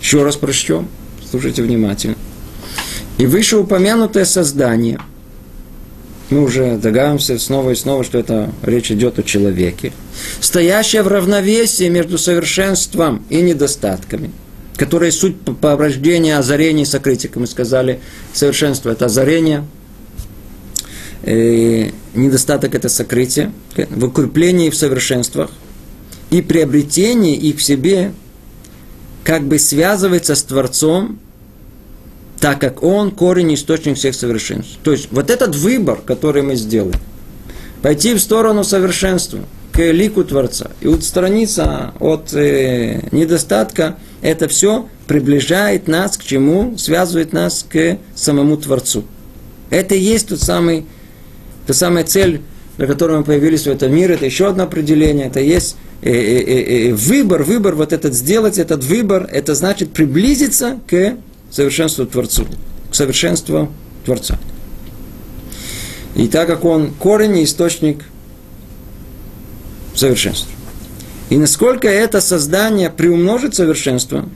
[0.00, 0.88] Еще раз прочтем,
[1.30, 2.16] слушайте внимательно.
[3.18, 4.98] И вышеупомянутое создание,
[6.30, 9.92] мы уже догадываемся снова и снова, что это речь идет о человеке,
[10.40, 14.30] стоящее в равновесии между совершенством и недостатками–
[14.80, 18.00] которые суть порождения озарения и сокрытия, как мы сказали,
[18.32, 19.66] совершенство– это озарение,
[21.22, 23.52] э, недостаток– это сокрытие,
[23.90, 25.50] в укреплении в совершенствах
[26.30, 28.14] и приобретении их в себе
[29.22, 31.18] как бы связывается с Творцом,
[32.40, 34.78] так как Он корень и источник всех совершенств.
[34.82, 36.98] То есть вот этот выбор, который мы сделали,
[37.82, 39.40] пойти в сторону совершенства,
[39.72, 46.76] к лику Творца и отстраниться от э, недостатка– это все приближает нас к чему?
[46.76, 49.04] Связывает нас к самому Творцу.
[49.70, 50.86] Это и есть тот самый,
[51.66, 52.42] та самая цель,
[52.76, 54.14] для которой мы появились в этом мире.
[54.14, 55.26] Это еще одно определение.
[55.26, 59.92] Это есть э, э, э, э, выбор, выбор, вот этот сделать, этот выбор, это значит
[59.92, 61.16] приблизиться к
[61.50, 62.46] совершенству Творцу,
[62.90, 63.72] к совершенству
[64.04, 64.38] Творца.
[66.14, 68.04] И так как он корень и источник
[69.94, 70.50] совершенства.
[71.28, 74.28] И насколько это создание приумножит совершенство,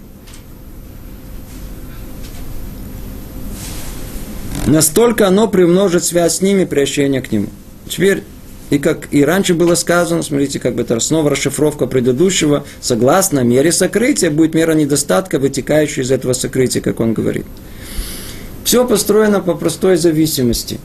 [4.67, 7.49] настолько оно приумножит связь с ними, приобщение к нему.
[7.89, 8.23] Теперь,
[8.71, 13.73] и как и раньше было сказано, смотрите, как бы это снова расшифровка предыдущего, согласно мере
[13.73, 17.47] сокрытия будет мера недостатка, вытекающая из этого сокрытия, как он говорит.
[18.65, 20.81] Все построено по простой зависимости.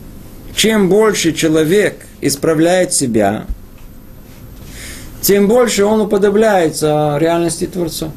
[0.56, 3.46] Чем больше человек исправляет себя,
[5.22, 8.12] тем больше он уподобляется реальности Творца.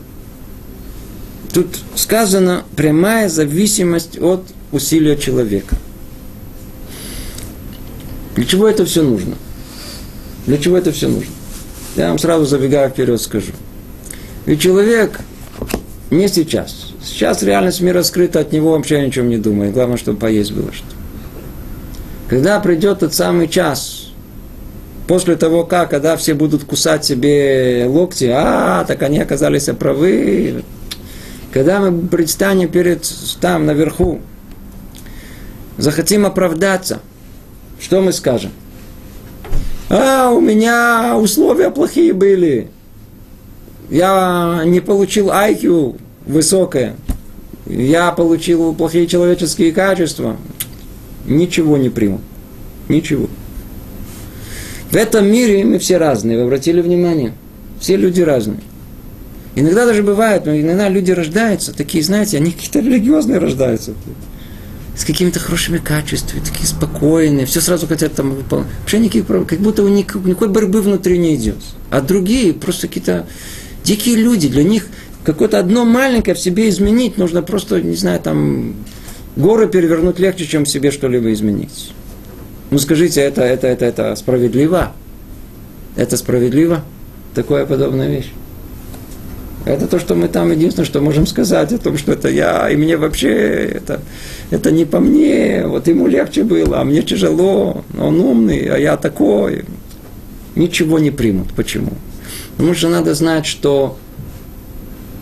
[1.53, 4.43] Тут сказано прямая зависимость от
[4.73, 5.77] усилия человека.
[8.35, 9.37] Для чего это все нужно?
[10.47, 11.33] Для чего это все нужно?
[11.97, 13.53] Я вам сразу забегая вперед скажу.
[14.47, 15.21] Ведь человек
[16.11, 16.93] не сейчас.
[17.03, 19.73] Сейчас реальность мира скрыта, от него вообще о ничем не думает.
[19.73, 20.87] Главное, чтобы поесть было что.
[22.29, 24.13] Когда придет тот самый час,
[25.07, 30.65] после того, как, когда все будут кусать себе локти, а, так они оказались правы.
[31.53, 33.07] Когда мы предстанем перед
[33.41, 34.21] там, наверху,
[35.77, 37.01] захотим оправдаться,
[37.79, 38.53] что мы скажем?
[39.95, 42.69] А, у меня условия плохие были.
[43.91, 46.97] Я не получил IQ высокое.
[47.67, 50.39] Я получил плохие человеческие качества.
[51.27, 52.23] Ничего не приму.
[52.89, 53.29] Ничего.
[54.91, 57.35] В этом мире мы все разные, вы обратили внимание?
[57.79, 58.61] Все люди разные.
[59.57, 63.93] Иногда даже бывает, но иногда люди рождаются, такие, знаете, они какие-то религиозные рождаются.
[64.97, 68.69] С какими-то хорошими качествами, такие спокойные, все сразу хотят там выполнять.
[68.81, 71.57] Вообще никаких проблем, как будто у них никакой борьбы внутри не идет.
[71.91, 73.27] А другие просто какие-то
[73.85, 74.87] дикие люди, для них
[75.25, 78.75] какое-то одно маленькое в себе изменить, нужно просто, не знаю, там,
[79.37, 81.93] горы перевернуть легче, чем в себе что-либо изменить.
[82.71, 84.93] Ну скажите, это, это, это, это справедливо?
[85.97, 86.85] Это справедливо?
[87.35, 88.33] Такая подобная вещь.
[89.65, 92.77] Это то, что мы там единственное, что можем сказать о том, что это я, и
[92.77, 94.01] мне вообще это,
[94.51, 98.97] это не по мне, вот ему легче было, а мне тяжело, он умный, а я
[98.97, 99.65] такой.
[100.57, 101.53] Ничего не примут.
[101.55, 101.93] Почему?
[102.57, 103.97] Потому что надо знать, что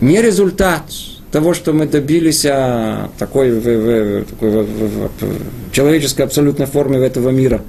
[0.01, 0.83] не результат
[1.31, 6.97] того, что мы добились а, такой, в, в, такой в, в, в человеческой абсолютной форме
[6.97, 7.61] этого мира,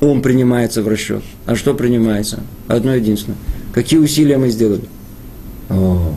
[0.00, 1.22] он принимается в расчет.
[1.46, 2.40] А что принимается?
[2.68, 3.36] Одно единственное.
[3.72, 4.84] Какие усилия мы сделали?
[5.70, 6.14] О,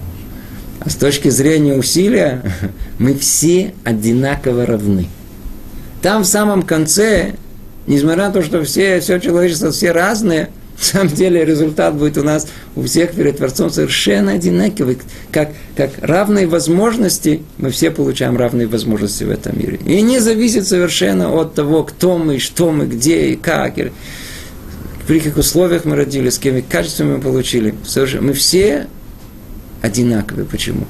[0.80, 2.42] а с точки зрения усилия
[2.98, 5.08] мы все одинаково равны.
[6.02, 7.34] Там в самом конце,
[7.88, 12.24] несмотря на то, что все, все человечество, все разные, на самом деле результат будет у
[12.24, 15.00] нас у всех перед Творцом совершенно одинаковый.
[15.32, 19.80] Как, как равные возможности, мы все получаем равные возможности в этом мире.
[19.86, 23.76] И не зависит совершенно от того, кто мы, что мы, где и как.
[25.08, 27.74] При каких условиях мы родились, с какими качествами мы получили.
[28.22, 28.88] Мы все
[29.88, 30.46] одинаковые.
[30.46, 30.86] Почему?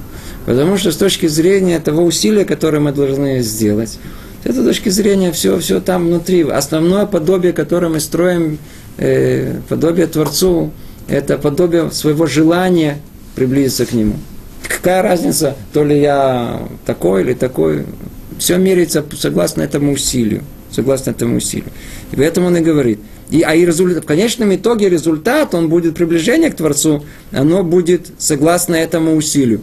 [0.45, 3.99] Потому что с точки зрения того усилия, которое мы должны сделать,
[4.43, 6.43] с этой точки зрения все, все там внутри.
[6.43, 8.59] Основное подобие, которое мы строим
[8.97, 10.71] э, подобие Творцу,
[11.07, 12.99] это подобие своего желания
[13.35, 14.15] приблизиться к Нему.
[14.67, 17.85] Какая разница, то ли я такой или такой.
[18.37, 20.43] Все меряется согласно этому усилию.
[20.71, 21.71] Согласно этому усилию.
[22.11, 22.99] И поэтому он и говорит.
[23.29, 28.07] И, а и результат, в конечном итоге результат, он будет приближение к Творцу, оно будет
[28.17, 29.61] согласно этому усилию.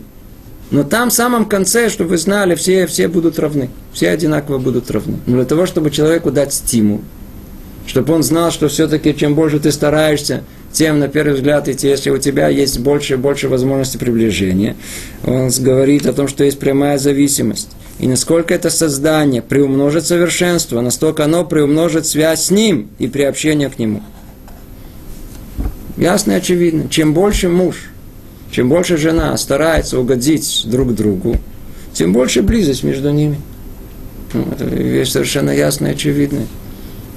[0.70, 3.70] Но там, в самом конце, чтобы вы знали, все, все будут равны.
[3.92, 5.18] Все одинаково будут равны.
[5.26, 7.00] Но для того, чтобы человеку дать стимул,
[7.86, 10.42] чтобы он знал, что все-таки чем больше ты стараешься,
[10.74, 14.76] тем, на первый взгляд, идти, если у тебя есть больше и больше возможности приближения.
[15.24, 17.70] Он говорит о том, что есть прямая зависимость.
[17.98, 23.78] И насколько это создание приумножит совершенство, настолько оно приумножит связь с ним и приобщение к
[23.78, 24.02] нему.
[25.96, 26.88] Ясно и очевидно.
[26.90, 27.76] Чем больше муж–
[28.54, 31.38] чем больше жена старается угодить друг другу,
[31.92, 33.40] тем больше близость между ними.
[34.32, 36.46] Ну, это вещь совершенно ясная и очевидная.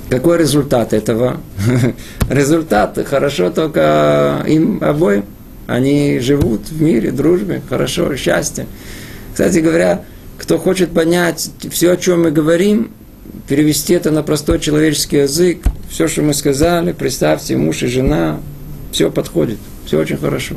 [0.09, 1.41] Какой результат этого?
[2.29, 5.25] результат хорошо только им обоим.
[5.67, 8.67] Они живут в мире, дружбе, хорошо, счастье.
[9.33, 10.03] Кстати говоря,
[10.37, 12.91] кто хочет понять все, о чем мы говорим,
[13.49, 18.39] перевести это на простой человеческий язык, все, что мы сказали, представьте, муж и жена,
[18.93, 20.55] все подходит, все очень хорошо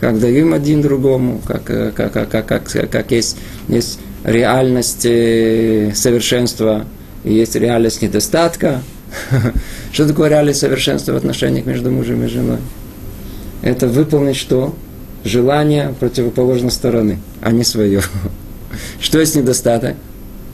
[0.00, 3.36] как даем один другому, как, как, как, как, как, как есть,
[3.68, 6.84] есть реальность совершенства
[7.26, 8.82] и есть реальность недостатка.
[9.92, 12.58] Что такое реальность совершенства в отношениях между мужем и женой?
[13.62, 14.74] Это выполнить что?
[15.24, 18.00] Желание противоположной стороны, а не свое.
[19.00, 19.96] Что есть недостаток?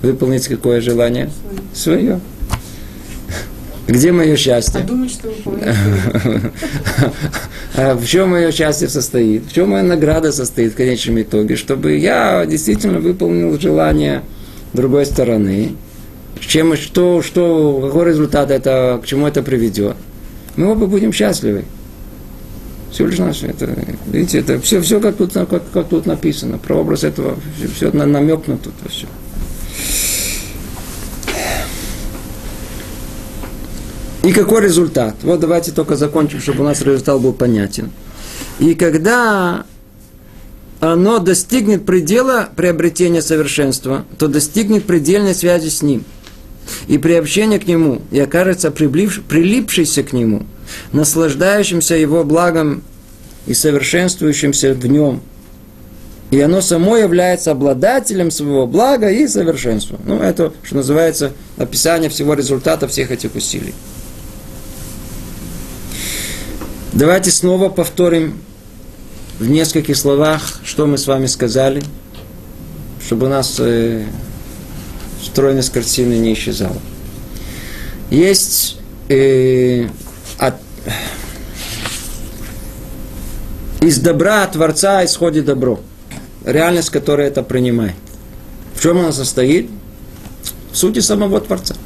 [0.00, 1.30] Выполнить какое желание?
[1.74, 2.20] Свое.
[3.86, 4.80] Где мое счастье?
[4.80, 5.28] А думать, что
[7.76, 9.44] а В чем мое счастье состоит?
[9.44, 11.56] В чем моя награда состоит в конечном итоге?
[11.56, 14.22] Чтобы я действительно выполнил желание
[14.72, 15.72] другой стороны.
[16.46, 19.96] Чем, что, что, какой результат это, к чему это приведет?
[20.56, 21.64] Мы оба будем счастливы.
[22.90, 23.46] Все лишь наше.
[23.46, 23.74] Это,
[24.06, 26.58] видите, это все, все как, тут, как, как тут написано.
[26.58, 28.70] Про образ этого все, все намекнуто.
[28.88, 29.06] Все.
[34.24, 35.16] И какой результат?
[35.22, 37.90] Вот давайте только закончим, чтобы у нас результат был понятен.
[38.58, 39.64] И когда
[40.80, 46.04] оно достигнет предела приобретения совершенства, то достигнет предельной связи с ним.
[46.88, 50.46] И приобщение к нему, и окажется прилипшийся к нему,
[50.92, 52.82] наслаждающимся его благом
[53.46, 55.22] и совершенствующимся в нем.
[56.30, 59.98] И оно само является обладателем своего блага и совершенства.
[60.06, 63.74] Ну, это, что называется, описание всего результата всех этих усилий.
[66.94, 68.38] Давайте снова повторим
[69.38, 71.82] в нескольких словах, что мы с вами сказали,
[73.04, 74.04] чтобы у нас э,
[75.22, 76.76] стройность картины не исчезала.
[78.10, 79.86] Есть э,
[80.38, 80.54] от,
[83.80, 85.80] из добра Творца исходит добро.
[86.44, 87.94] Реальность, которая это принимает.
[88.74, 89.70] В чем она состоит?
[90.72, 91.76] В сути самого Творца.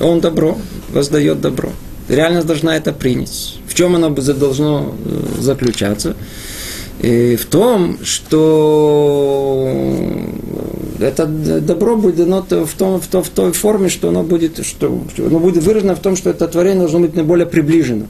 [0.00, 0.58] Он добро,
[0.90, 1.70] воздает добро.
[2.08, 3.58] Реальность должна это принять.
[3.66, 6.16] В чем оно должно э, заключаться?
[7.00, 9.66] И в том, что
[11.00, 15.02] это добро будет дано в, том, в, том, в той форме, что оно будет, что,
[15.18, 18.06] оно будет выражено в том, что это творение должно быть наиболее приближено.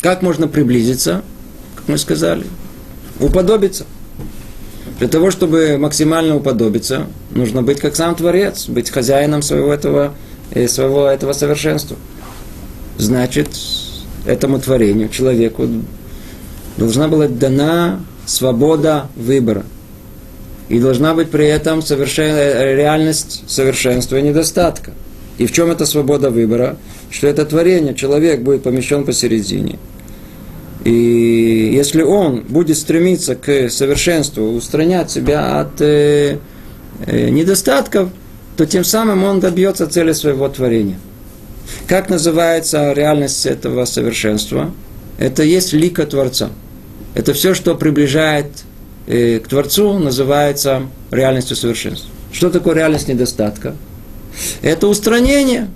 [0.00, 1.22] Как можно приблизиться?
[1.76, 2.44] Как мы сказали,
[3.20, 3.86] уподобиться.
[4.98, 10.14] Для того, чтобы максимально уподобиться, нужно быть как сам Творец, быть хозяином своего этого,
[10.50, 11.96] э, своего этого совершенства
[12.98, 13.48] значит,
[14.26, 15.66] этому творению, человеку,
[16.76, 19.64] должна была дана свобода выбора.
[20.68, 22.36] И должна быть при этом совершен...
[22.76, 24.92] реальность совершенства и недостатка.
[25.38, 26.76] И в чем эта свобода выбора?
[27.10, 29.78] Что это творение, человек будет помещен посередине.
[30.84, 36.38] И если он будет стремиться к совершенству, устранять себя от э,
[37.06, 38.10] э, недостатков,
[38.56, 40.98] то тем самым он добьется цели своего творения.
[41.86, 44.72] Как называется реальность этого совершенства?
[45.18, 46.50] Это есть лика Творца.
[47.14, 48.67] Это все, что приближает э,
[49.08, 52.10] к Творцу, называется реальностью совершенства.
[52.30, 53.74] Что такое реальность недостатка?
[54.60, 55.68] Это устранение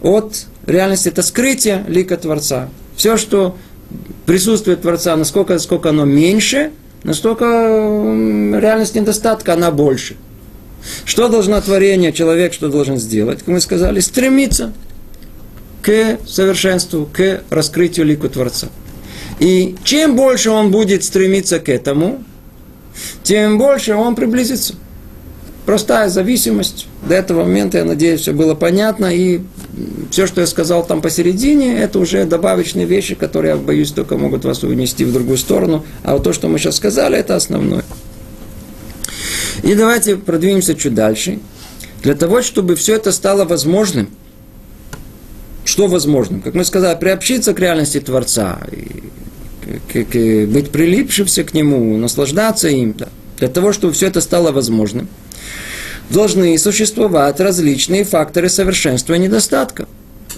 [0.00, 2.70] от реальности, это скрытие лика Творца.
[2.96, 3.56] Все, что
[4.24, 6.70] присутствует Творца, насколько, насколько оно меньше,
[7.04, 10.16] настолько реальность недостатка, она больше.
[11.04, 13.40] Что должно творение, человек что должен сделать?
[13.40, 14.72] Как мы сказали, стремиться
[15.82, 18.68] к совершенству, к раскрытию лику Творца.
[19.40, 22.24] И чем больше он будет стремиться к этому,
[23.22, 24.74] тем больше он приблизится.
[25.66, 26.86] Простая зависимость.
[27.06, 29.14] До этого момента, я надеюсь, все было понятно.
[29.14, 29.40] И
[30.10, 34.44] все, что я сказал там посередине, это уже добавочные вещи, которые, я боюсь, только могут
[34.46, 35.84] вас унести в другую сторону.
[36.04, 37.84] А вот то, что мы сейчас сказали, это основное.
[39.62, 41.38] И давайте продвинемся чуть дальше.
[42.02, 44.08] Для того, чтобы все это стало возможным,
[45.64, 46.40] что возможным?
[46.40, 48.58] Как мы сказали, приобщиться к реальности Творца,
[49.92, 52.94] к, к, быть прилипшимся к Нему, наслаждаться им.
[52.96, 53.08] Да.
[53.38, 55.08] Для того, чтобы все это стало возможным,
[56.10, 59.86] должны существовать различные факторы совершенства и недостатка.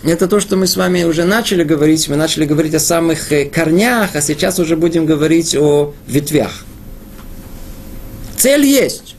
[0.02, 2.08] Это то, что мы с вами уже начали говорить.
[2.08, 6.64] Мы начали говорить о самых э, корнях, а сейчас уже будем говорить о ветвях.
[8.36, 9.14] Цель есть.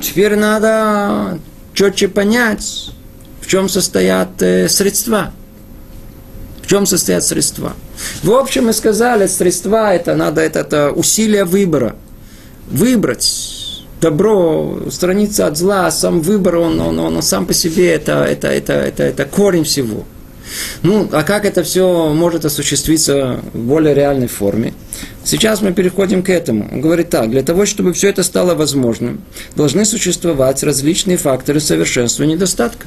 [0.00, 1.38] Теперь надо
[1.74, 2.90] четче понять,
[3.42, 5.32] в чем состоят э, средства.
[6.66, 7.74] В чем состоят средства.
[8.24, 11.94] В общем, мы сказали, средства это надо, это, это усилие выбора.
[12.68, 18.24] Выбрать добро, устраниться от зла, сам выбор, он, он, он, он сам по себе, это,
[18.24, 20.04] это, это, это, это корень всего.
[20.82, 24.74] Ну, а как это все может осуществиться в более реальной форме?
[25.22, 26.68] Сейчас мы переходим к этому.
[26.72, 29.20] Он говорит так, для того, чтобы все это стало возможным,
[29.54, 32.86] должны существовать различные факторы совершенства недостатка.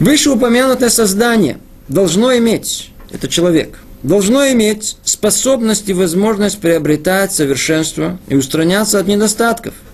[0.00, 1.58] Вышеупомянутое создание
[1.90, 9.74] должно иметь, это человек, должно иметь способность и возможность приобретать совершенство и устраняться от недостатков–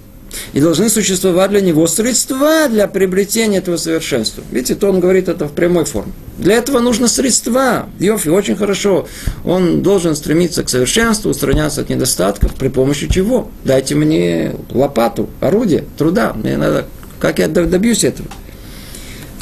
[0.52, 4.42] и должны существовать для него средства для приобретения этого совершенства.
[4.50, 6.12] Видите, то он говорит это в прямой форме.
[6.38, 7.86] Для этого нужно средства.
[7.98, 9.06] Йофи, очень хорошо.
[9.44, 12.54] Он должен стремиться к совершенству, устраняться от недостатков.
[12.54, 13.50] При помощи чего?
[13.64, 16.32] Дайте мне лопату, орудие, труда.
[16.34, 16.86] Мне надо,
[17.18, 18.28] как я добьюсь этого?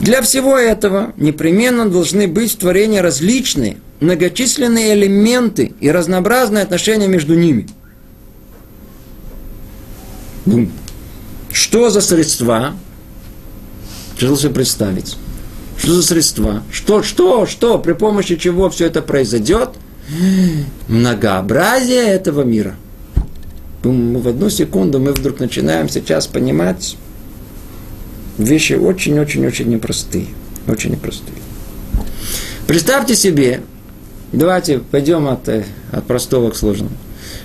[0.05, 7.35] Для всего этого непременно должны быть в творении различные, многочисленные элементы и разнообразные отношения между
[7.35, 7.67] ними–
[10.47, 10.69] ну,
[11.51, 12.75] что за средства?
[14.17, 15.17] Что себе представить?
[15.79, 16.63] Что за средства?
[16.71, 19.71] Что, что, что, при помощи чего все это произойдет?
[20.89, 22.77] Многообразие этого мира.
[23.83, 26.97] В одну секунду мы вдруг начинаем сейчас понимать
[28.39, 30.27] вещи очень-очень-очень непростые.
[30.67, 31.39] Очень непростые.
[32.67, 33.61] Представьте себе,
[34.33, 36.93] давайте пойдем от, э, от простого к сложному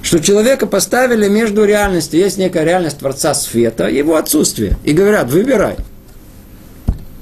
[0.02, 2.20] что человека поставили между реальностью.
[2.20, 4.78] Есть некая реальность Творца света, его отсутствие.
[4.84, 5.76] И говорят, выбирай.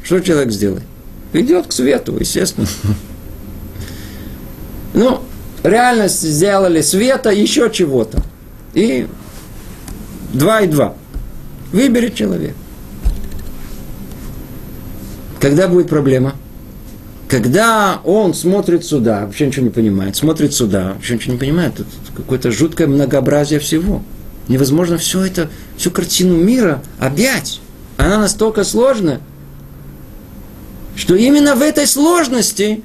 [0.04, 0.84] Что человек сделает?
[1.34, 2.68] Идет к свету, естественно.
[4.94, 5.22] Ну,
[5.64, 8.24] реальность сделали света, еще чего-то.
[8.74, 9.06] И
[10.34, 10.96] два и два.
[11.72, 12.56] Выберет человек.
[15.40, 16.36] Когда будет проблема?
[17.28, 21.88] Когда он смотрит сюда, вообще ничего не понимает, смотрит сюда, вообще ничего не понимает, тут
[22.16, 24.02] какое-то жуткое многообразие всего.
[24.48, 27.60] Невозможно все это, всю картину мира объять.
[27.98, 29.20] Она настолько сложная,
[30.96, 32.82] что именно в этой сложности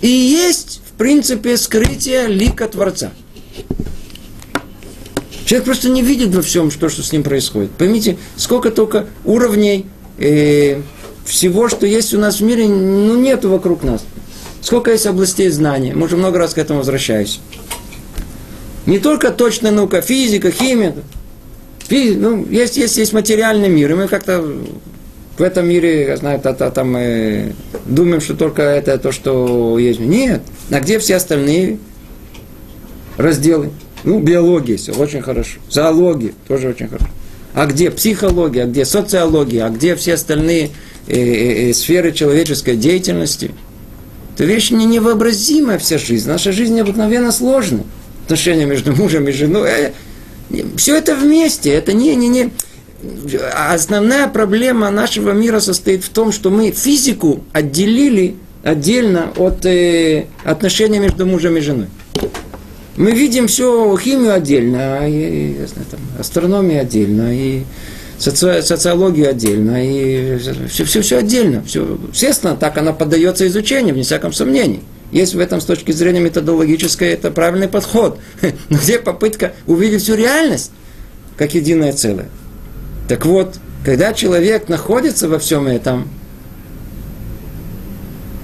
[0.00, 3.10] и есть, в принципе, скрытие лика Творца.
[5.44, 7.72] Человек просто не видит во всем, что, что с ним происходит.
[7.72, 9.86] Поймите, сколько только уровней
[10.16, 10.80] э,
[11.30, 14.04] всего, что есть у нас в мире, ну, нету вокруг нас.
[14.60, 15.94] Сколько есть областей знания.
[15.94, 17.38] Мы уже много раз к этому возвращаемся.
[18.86, 20.94] Не только точная наука, физика, химия.
[21.88, 23.92] Физи, ну, есть, есть, есть материальный мир.
[23.92, 24.44] И мы как-то
[25.38, 27.52] в этом мире, я знаю, та, та, там, э,
[27.86, 30.00] думаем, что только это то, что есть.
[30.00, 30.42] Нет.
[30.70, 31.78] А где все остальные
[33.16, 33.70] разделы?
[34.04, 35.58] Ну, биология, все очень хорошо.
[35.68, 37.08] Зоология тоже очень хорошо.
[37.54, 40.70] А где психология, а где социология, а где все остальные
[41.10, 43.50] э, э, э, сферы человеческой деятельности.
[44.34, 46.28] Это вещь не невообразимая вся жизнь.
[46.28, 47.84] Наша жизнь необыкновенно сложная.
[48.24, 49.68] Отношения между мужем и женой.
[49.68, 49.92] Э,
[50.76, 51.70] все это вместе.
[51.70, 52.50] Это не, не, не...
[53.54, 60.98] Основная проблема нашего мира состоит в том, что мы физику отделили отдельно от э, отношений
[60.98, 61.86] между мужем и женой.
[62.96, 67.62] Мы видим все химию отдельно, и, и, там, астрономию отдельно, и
[68.20, 71.64] соци, социологию отдельно, и все, все, все отдельно.
[71.64, 74.82] Все, естественно, так она поддается изучению, вне всяком сомнении.
[75.10, 78.20] Есть в этом с точки зрения методологической это правильный подход.
[78.68, 80.70] Но где попытка увидеть всю реальность
[81.36, 82.28] как единое целое?
[83.08, 86.08] Так вот, когда человек находится во всем этом,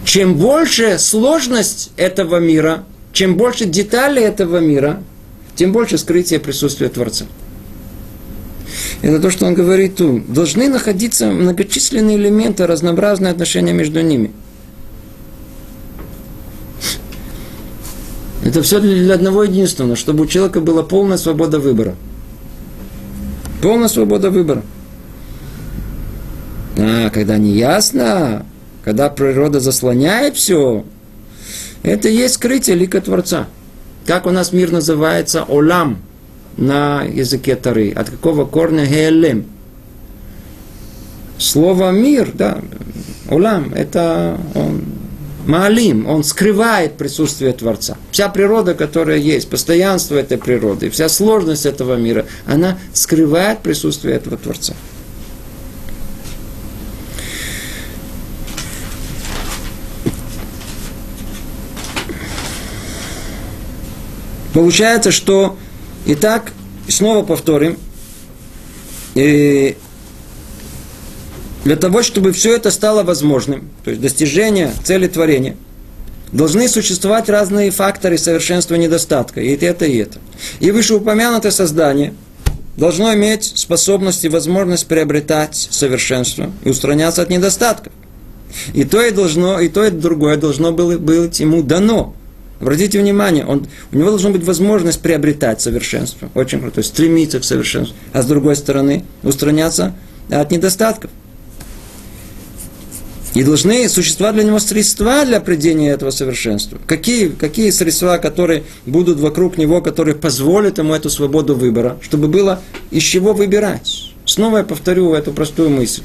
[0.05, 5.03] чем больше сложность этого мира, чем больше деталей этого мира,
[5.55, 7.27] тем больше скрытия присутствия Творца.
[9.03, 10.33] Это то, что он говорит тут.
[10.33, 14.33] Должны находиться многочисленные элементы, разнообразные отношения между ними.
[18.45, 21.95] Это все для одного единственного, чтобы у человека была полная свобода выбора.
[23.63, 24.63] Полная свобода выбора.
[26.79, 28.47] А когда не ясно,
[28.85, 30.85] когда природа заслоняет все,
[31.83, 33.47] это и есть скрытие лика Творца.
[34.07, 35.45] Как у нас мир называется?
[35.45, 35.99] Олам
[36.57, 37.91] на языке Тары.
[37.93, 39.47] От какого корня гелем?
[41.39, 42.61] Слово мир, да,
[43.31, 44.85] улам, это он
[45.47, 47.97] Маалим, он скрывает присутствие Творца.
[48.11, 54.37] Вся природа, которая есть, постоянство этой природы, вся сложность этого мира, она скрывает присутствие этого
[54.37, 54.75] Творца.
[64.53, 65.57] Получается, что
[66.07, 66.53] Итак,
[66.89, 67.79] снова повторим,
[69.15, 69.77] и
[71.65, 75.57] для того, чтобы все это стало возможным, то есть достижение цели творения,
[76.31, 80.19] должны существовать разные факторы совершенства и недостатка, и это, и это.
[80.61, 82.15] И вышеупомянутое создание
[82.77, 87.93] должно иметь способность и возможность приобретать совершенство и устраняться от недостатков.
[88.75, 92.15] И то и должно, и то и другое должно было быть ему дано.
[92.61, 96.31] Обратите внимание, он, у него должна быть возможность приобретать совершенство.
[96.35, 96.83] Очень круто.
[96.83, 97.95] Стремиться к совершенству.
[98.13, 99.95] А с другой стороны, устраняться
[100.31, 101.11] от недостатков.
[103.35, 106.79] И должны существовать для него средства для определения этого совершенства.
[106.87, 112.63] Какие, какие средства, которые будут вокруг него, которые позволят ему эту свободу выбора, чтобы было
[112.91, 114.15] из чего выбирать.
[114.25, 116.03] Снова я повторю эту простую мысль.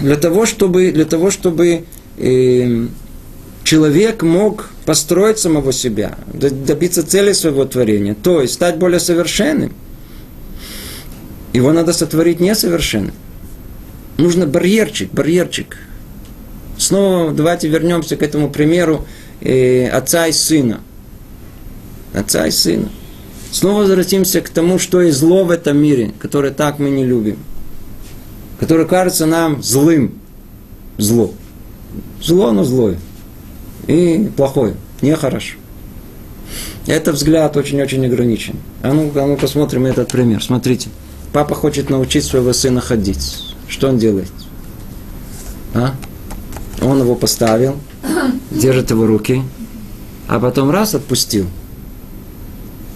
[0.00, 1.84] Для того, чтобы, для того, чтобы
[2.18, 2.86] э,
[3.66, 9.74] человек мог построить самого себя, добиться цели своего творения, то есть стать более совершенным.
[11.52, 13.14] Его надо сотворить несовершенным.
[14.18, 15.78] Нужно барьерчик, барьерчик.
[16.78, 19.04] Снова давайте вернемся к этому примеру
[19.40, 20.80] э, отца и сына.
[22.14, 22.88] Отца и сына.
[23.50, 27.38] Снова возвратимся к тому, что есть зло в этом мире, которое так мы не любим.
[28.60, 30.20] Которое кажется нам злым.
[30.98, 31.32] Зло.
[32.22, 32.98] Зло, но злое
[33.86, 35.56] и плохое, нехорошо.
[36.86, 38.56] Это взгляд очень-очень ограничен.
[38.82, 40.42] А ну, а ну посмотрим этот пример.
[40.42, 40.88] Смотрите.
[41.32, 43.54] Папа хочет научить своего сына ходить.
[43.68, 44.30] Что он делает?
[45.74, 45.94] А?
[46.80, 47.76] Он его поставил,
[48.50, 49.42] держит его руки,
[50.28, 51.46] а потом раз отпустил.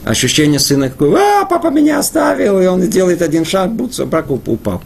[0.04, 4.82] Ощущение сына какое, а, папа меня оставил, и он делает один шаг, будто собака упал.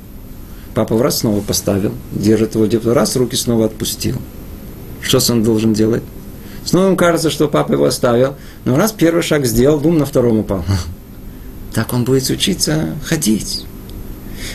[0.74, 4.16] Папа раз снова поставил, держит его, раз руки снова отпустил.
[5.04, 6.02] Что сын должен делать?
[6.64, 8.36] Снова ему кажется, что папа его оставил.
[8.64, 10.64] Но раз первый шаг сделал, бум, на втором упал.
[11.74, 13.66] Так он будет учиться ходить.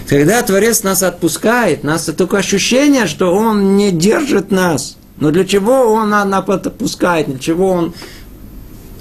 [0.08, 4.96] Когда Творец нас отпускает, нас только ощущение, что Он не держит нас.
[5.18, 7.28] Но для чего Он нас отпускает?
[7.28, 7.94] Для чего Он...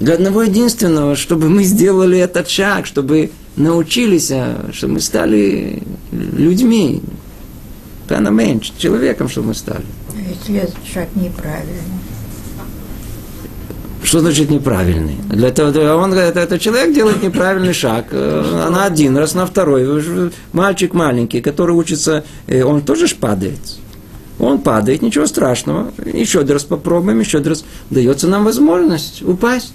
[0.01, 5.81] Для одного единственного, чтобы мы сделали этот шаг, чтобы научились, а, чтобы мы стали
[6.11, 7.01] людьми.
[8.09, 9.85] Пеноменч, человеком, чтобы мы стали.
[10.47, 11.99] Этот шаг неправильный.
[14.01, 15.17] Что значит неправильный?
[15.29, 20.31] Для этого он, это, этот человек делает неправильный шаг э, на один раз, на второй.
[20.51, 23.59] Мальчик маленький, который учится, э, он тоже ж падает.
[24.39, 25.91] Он падает, ничего страшного.
[26.11, 27.65] Еще один раз попробуем, еще один раз.
[27.89, 29.73] Дается нам возможность упасть.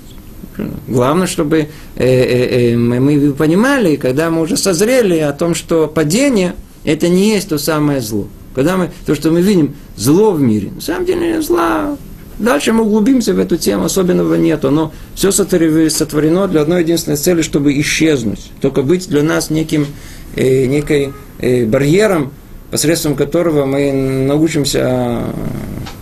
[0.89, 6.55] Главное, чтобы э, мы понимали, когда мы уже созрели о том, что падение–
[6.85, 8.27] это не есть то самое зло.
[8.55, 11.96] Когда мы, то, что мы видим зло в мире, на самом деле зла
[12.38, 17.42] Дальше мы углубимся в эту тему, особенного нету, но все сотворено для одной единственной цели,
[17.42, 18.50] чтобы исчезнуть.
[18.61, 19.86] Только быть для нас неким,
[20.34, 22.32] э, некой э, барьером,
[22.72, 25.22] посредством которого мы научимся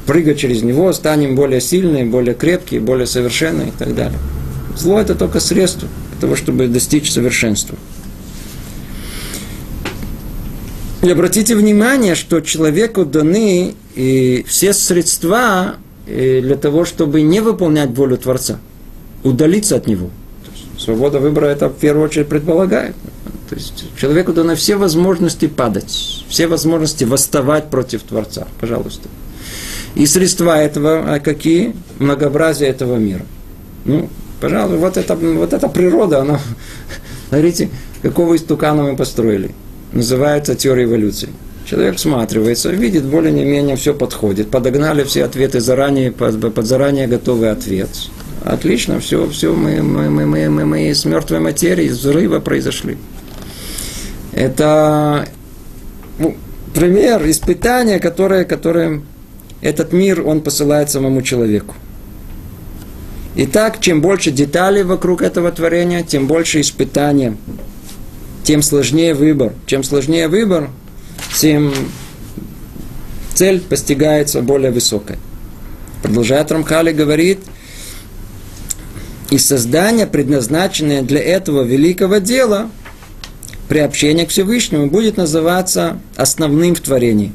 [0.07, 4.19] прыгать через него, станем более сильные, более крепкие, более совершенные и так далее.
[4.75, 7.77] Зло это только средство для того, чтобы достичь совершенства.
[11.03, 15.75] И обратите внимание, что человеку даны и все средства
[16.07, 18.61] для того, чтобы не выполнять волю Творца,
[19.25, 20.11] удалиться от него.
[20.79, 22.95] Свобода выбора это в первую очередь предполагает.
[23.49, 28.47] То есть человеку даны все возможности падать, все возможности восставать против Творца.
[28.61, 29.09] Пожалуйста.
[29.97, 31.75] И средства этого, а какие?
[31.99, 33.27] Многообразие этого мира.
[33.85, 34.09] Ну,
[34.41, 36.41] пожалуй, вот эта, вот эта природа, она,
[37.29, 37.71] смотрите,
[38.03, 39.53] какого истукана мы построили.
[39.93, 41.29] Называется теория эволюции.
[41.67, 44.51] Человек всматривается, видит, более-менее все подходит.
[44.51, 47.89] Подогнали все ответы заранее, под, под заранее готовый ответ.
[48.45, 52.99] Отлично, все, все, мы, мы, мы, мы, мы, мы из мертвой материи, из взрыва произошли.
[54.33, 55.29] Это
[56.19, 56.37] ну,
[56.75, 59.03] пример испытания, которое, которое
[59.61, 61.75] этот мир, он посылает самому человеку.
[63.37, 67.37] Итак, чем больше деталей вокруг этого творения, тем больше испытания,
[68.45, 69.53] тем сложнее выбор.
[69.67, 70.71] Чем сложнее выбор,
[71.39, 71.73] тем
[73.35, 75.17] цель постигается более высокой.
[76.03, 77.41] Продолжает Рамхали говорит,
[79.31, 82.71] и создание, предназначенное для этого великого дела,
[83.69, 87.33] приобщение к Всевышнему, будет называться основным в творении.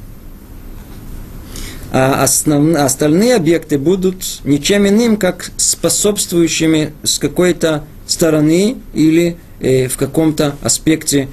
[1.92, 2.76] А основ...
[2.76, 11.28] остальные объекты будут ничем иным, как способствующими с какой-то стороны или в каком-то аспекте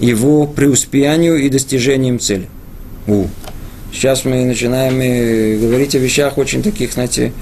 [0.00, 2.48] его преуспеянию и достижением цели.
[3.06, 3.26] У.
[3.92, 7.32] Сейчас мы начинаем э, говорить о вещах очень таких, знаете,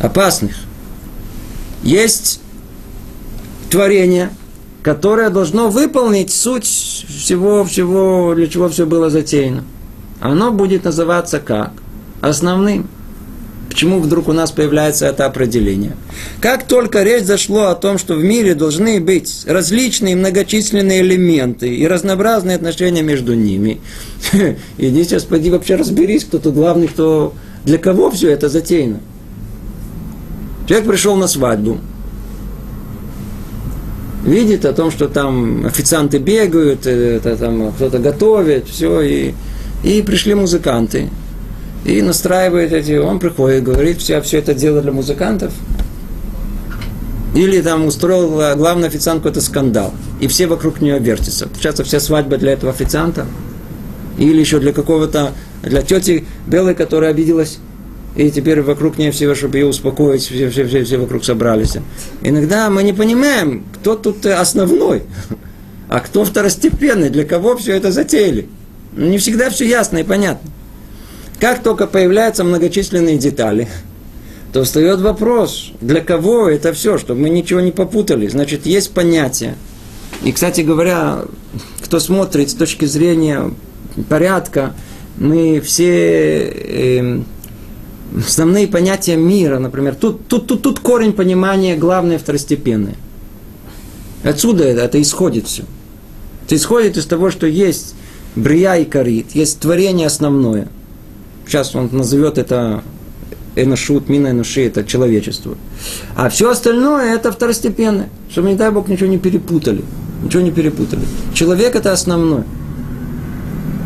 [0.00, 0.56] опасных.
[1.82, 2.40] Есть
[3.70, 4.30] творение,
[4.82, 9.64] которое должно выполнить суть всего, всего, для чего все было затеяно.
[10.20, 11.72] Оно будет называться как?
[12.20, 12.88] Основным.
[13.72, 15.96] Почему вдруг у нас появляется это определение?
[16.42, 21.86] Как только речь зашло о том, что в мире должны быть различные многочисленные элементы и
[21.86, 23.80] разнообразные отношения между ними,
[24.76, 27.32] иди сейчас пойди вообще разберись, кто тут главный, кто
[27.64, 29.00] для кого все это затеяно.
[30.68, 31.78] Человек пришел на свадьбу,
[34.26, 39.34] видит о том, что там официанты бегают, это, там кто-то готовит, все, и,
[39.82, 41.08] и пришли музыканты–
[41.84, 45.52] и настраивает эти, он приходит, говорит, все, все это дело для музыкантов.
[47.34, 51.48] Или там устроил главный официант какой-то скандал, и все вокруг нее вертятся.
[51.48, 53.26] Получается, вся свадьба для этого официанта.
[54.18, 57.58] Или еще для какого-то, для тети Белой, которая обиделась,
[58.14, 61.78] и теперь вокруг нее все, чтобы ее успокоить, все, все, все, все вокруг собрались.
[62.20, 65.04] Иногда мы не понимаем, кто тут основной,
[65.88, 68.46] а кто второстепенный, для кого все это затеяли.
[68.94, 70.50] Не всегда все ясно и понятно.
[71.42, 73.66] Как только появляются многочисленные детали,
[74.52, 78.28] то встает вопрос, для кого это все, чтобы мы ничего не попутали.
[78.28, 79.56] Значит, есть понятие.
[80.22, 81.24] И, кстати говоря,
[81.80, 83.52] кто смотрит с точки зрения
[84.08, 84.72] порядка,
[85.16, 87.20] мы все э,
[88.16, 92.94] основные понятия мира, например, тут, тут, тут, тут корень понимания главное второстепенное.
[94.22, 95.64] Отсюда это, это исходит все.
[96.46, 97.96] Это исходит из того, что есть
[98.36, 100.68] брия и корит, есть творение основное–
[101.46, 102.82] Сейчас он назовет это
[103.56, 105.56] эношут, мина энуши, это человечество.
[106.16, 108.08] А все остальное это второстепенное.
[108.30, 109.84] Чтобы, не дай Бог, ничего не перепутали.
[110.22, 111.02] Ничего не перепутали.
[111.34, 112.44] Человек это основное.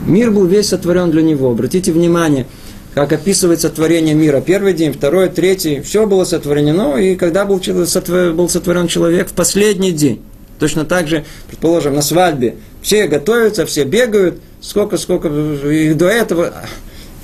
[0.06, 1.50] Мир был весь сотворен для него.
[1.50, 2.46] Обратите внимание,
[2.94, 4.40] как описывается творение мира.
[4.40, 6.96] Первый день, второй, третий, все было сотворено.
[6.96, 10.22] И когда был, был сотворен человек в последний день.
[10.58, 16.52] Точно так же, предположим, на свадьбе все готовятся, все бегают, сколько, сколько, и до этого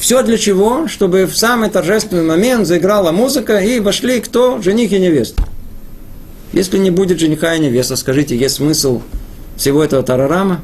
[0.03, 0.89] все для чего?
[0.89, 4.61] Чтобы в самый торжественный момент заиграла музыка и вошли кто?
[4.61, 5.45] Жених и невеста.
[6.53, 9.01] Если не будет жениха и невеста, скажите, есть смысл
[9.57, 10.63] всего этого тарарама?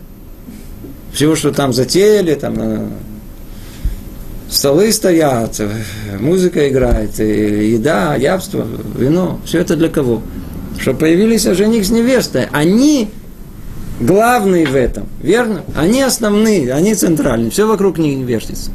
[1.13, 2.89] Всего, что там затеяли, там э,
[4.51, 5.71] столы стоят, э,
[6.19, 8.67] музыка играет, еда, ябство,
[8.97, 9.41] вино.
[9.45, 10.21] Все это для кого?
[10.81, 12.49] Чтобы появились жених с невестой.
[12.51, 13.09] Они
[14.01, 15.63] главные в этом, верно?
[15.77, 17.53] Они основные, они центральные.
[17.53, 18.73] Все вокруг них вертится.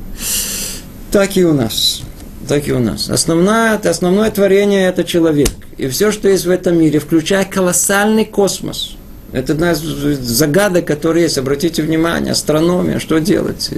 [1.14, 2.02] Так и у нас.
[2.48, 3.08] Так и у нас.
[3.08, 5.50] Основное, основное творение– это человек.
[5.78, 8.96] И все, что есть в этом мире, включая колоссальный космос.
[9.32, 11.38] Это одна из загадок, которые есть.
[11.38, 13.70] Обратите внимание, астрономия, что делать?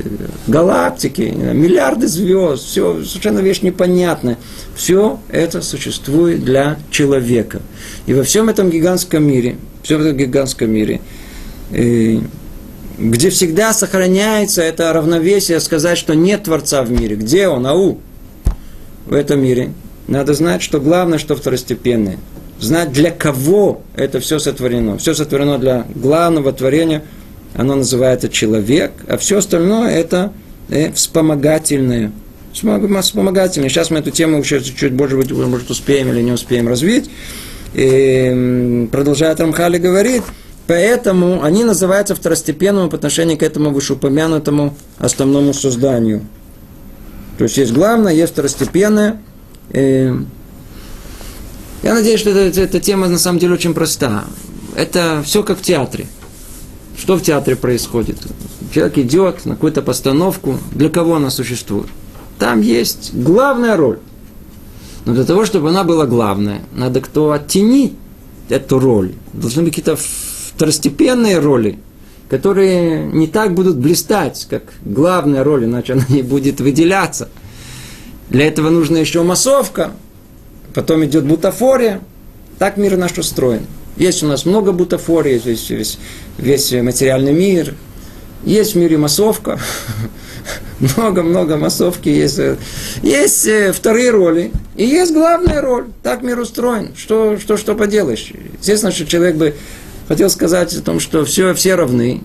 [0.47, 4.37] Галактики, миллиарды звезд, все совершенно вещь непонятная.
[4.73, 7.61] Все это существует для человека.
[8.05, 11.01] И во всем этом гигантском мире, все в этом гигантском мире,
[11.71, 12.19] э,
[12.97, 17.15] где всегда сохраняется это равновесие, сказать, что нет Творца в мире.
[17.15, 17.65] Где он?
[17.67, 17.99] Ау!
[19.05, 19.71] В этом мире.
[20.07, 22.17] Надо знать, что главное, что второстепенное.
[22.59, 24.97] Знать, для кого это все сотворено.
[24.97, 27.03] Все сотворено для главного творения.
[27.53, 30.31] Оно называется человек, а все остальное это
[30.69, 32.11] э, вспомогательное.
[32.53, 33.69] Вспомогательное.
[33.69, 37.09] Сейчас мы эту тему еще чуть-чуть, может быть, может, успеем или не успеем развить.
[37.73, 40.23] И продолжает Рамхали говорит,
[40.67, 46.25] Поэтому они называются второстепенным по отношению к этому вышеупомянутому основному созданию.
[47.37, 49.21] То есть есть главное, есть второстепенное.
[49.71, 50.15] Я
[51.83, 54.25] надеюсь, что эта, эта тема на самом деле очень проста.
[54.75, 56.07] Это все как в театре.
[56.97, 58.17] Что в театре происходит?
[58.73, 60.57] Человек идет на какую-то постановку.
[60.71, 61.87] Для кого она существует?
[62.39, 63.99] Там есть главная роль.
[65.05, 67.93] Но для того, чтобы она была главная, надо кто оттенить
[68.49, 69.13] эту роль.
[69.33, 69.97] Должны быть какие-то
[70.55, 71.79] второстепенные роли,
[72.29, 77.29] которые не так будут блистать, как главная роль, иначе она не будет выделяться.
[78.29, 79.91] Для этого нужна еще массовка,
[80.73, 82.01] потом идет бутафория.
[82.57, 83.67] Так мир наш устроен.
[83.97, 85.99] Есть у нас много бутафории, весь, весь,
[86.37, 87.75] весь материальный мир,
[88.43, 89.59] Есть в мире массовка,
[90.79, 92.39] много-много массовки есть.
[93.01, 95.87] Есть э, вторые роли, и есть главная роль.
[96.03, 96.91] Так мир устроен.
[96.95, 98.31] Что, что, что поделаешь?
[98.59, 99.55] Естественно, что человек бы
[100.07, 102.21] хотел сказать о том, что все, все равны.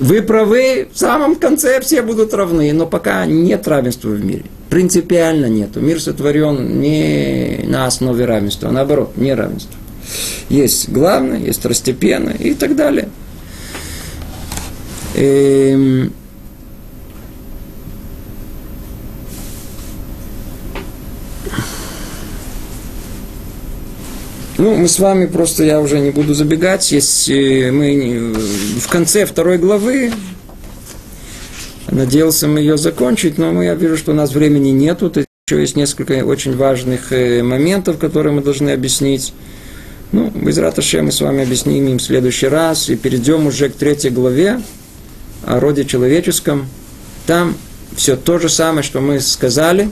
[0.00, 4.44] Вы правы, в самом конце все будут равны, но пока нет равенства в мире.
[4.68, 5.80] Принципиально нету.
[5.80, 9.76] Мир сотворен не на основе равенства, а наоборот, не равенства.
[10.48, 13.08] Есть главное, есть второстепенное и так далее.
[15.14, 16.12] Эм,
[24.56, 28.86] Ну, мы с вами просто, я уже не буду забегать, есть э, мы не- в
[28.88, 30.12] конце второй главы,
[31.90, 35.74] надеялся мы ее закончить, но я вижу, что у нас времени нету, тут еще есть
[35.74, 39.34] несколько очень важных э, моментов, которые мы должны объяснить.
[40.12, 43.74] Ну, без раташи мы с вами объясним им в следующий раз и перейдем уже к
[43.74, 44.62] третьей главе
[45.44, 46.68] о роде человеческом.
[47.26, 47.56] Там
[47.96, 49.90] все то же самое, что мы сказали,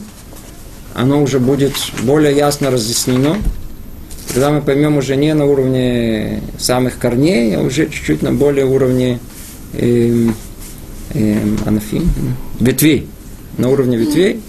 [0.95, 1.73] оно уже будет
[2.05, 3.39] более ясно разъяснено.
[4.33, 9.18] Когда мы поймем уже не на уровне самых корней, а уже чуть-чуть на более уровне
[9.74, 10.35] эм,
[11.12, 12.11] эм, анафим,
[12.59, 13.09] ветвей,
[13.59, 14.41] на уровне ветвей.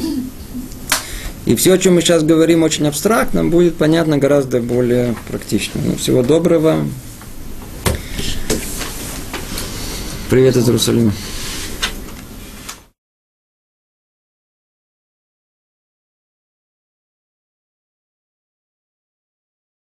[1.45, 5.81] И все, о чем мы сейчас говорим, очень абстрактно, будет понятно гораздо более практично.
[5.83, 6.85] Ну, всего доброго.
[10.29, 11.11] Привет из Иерусалима.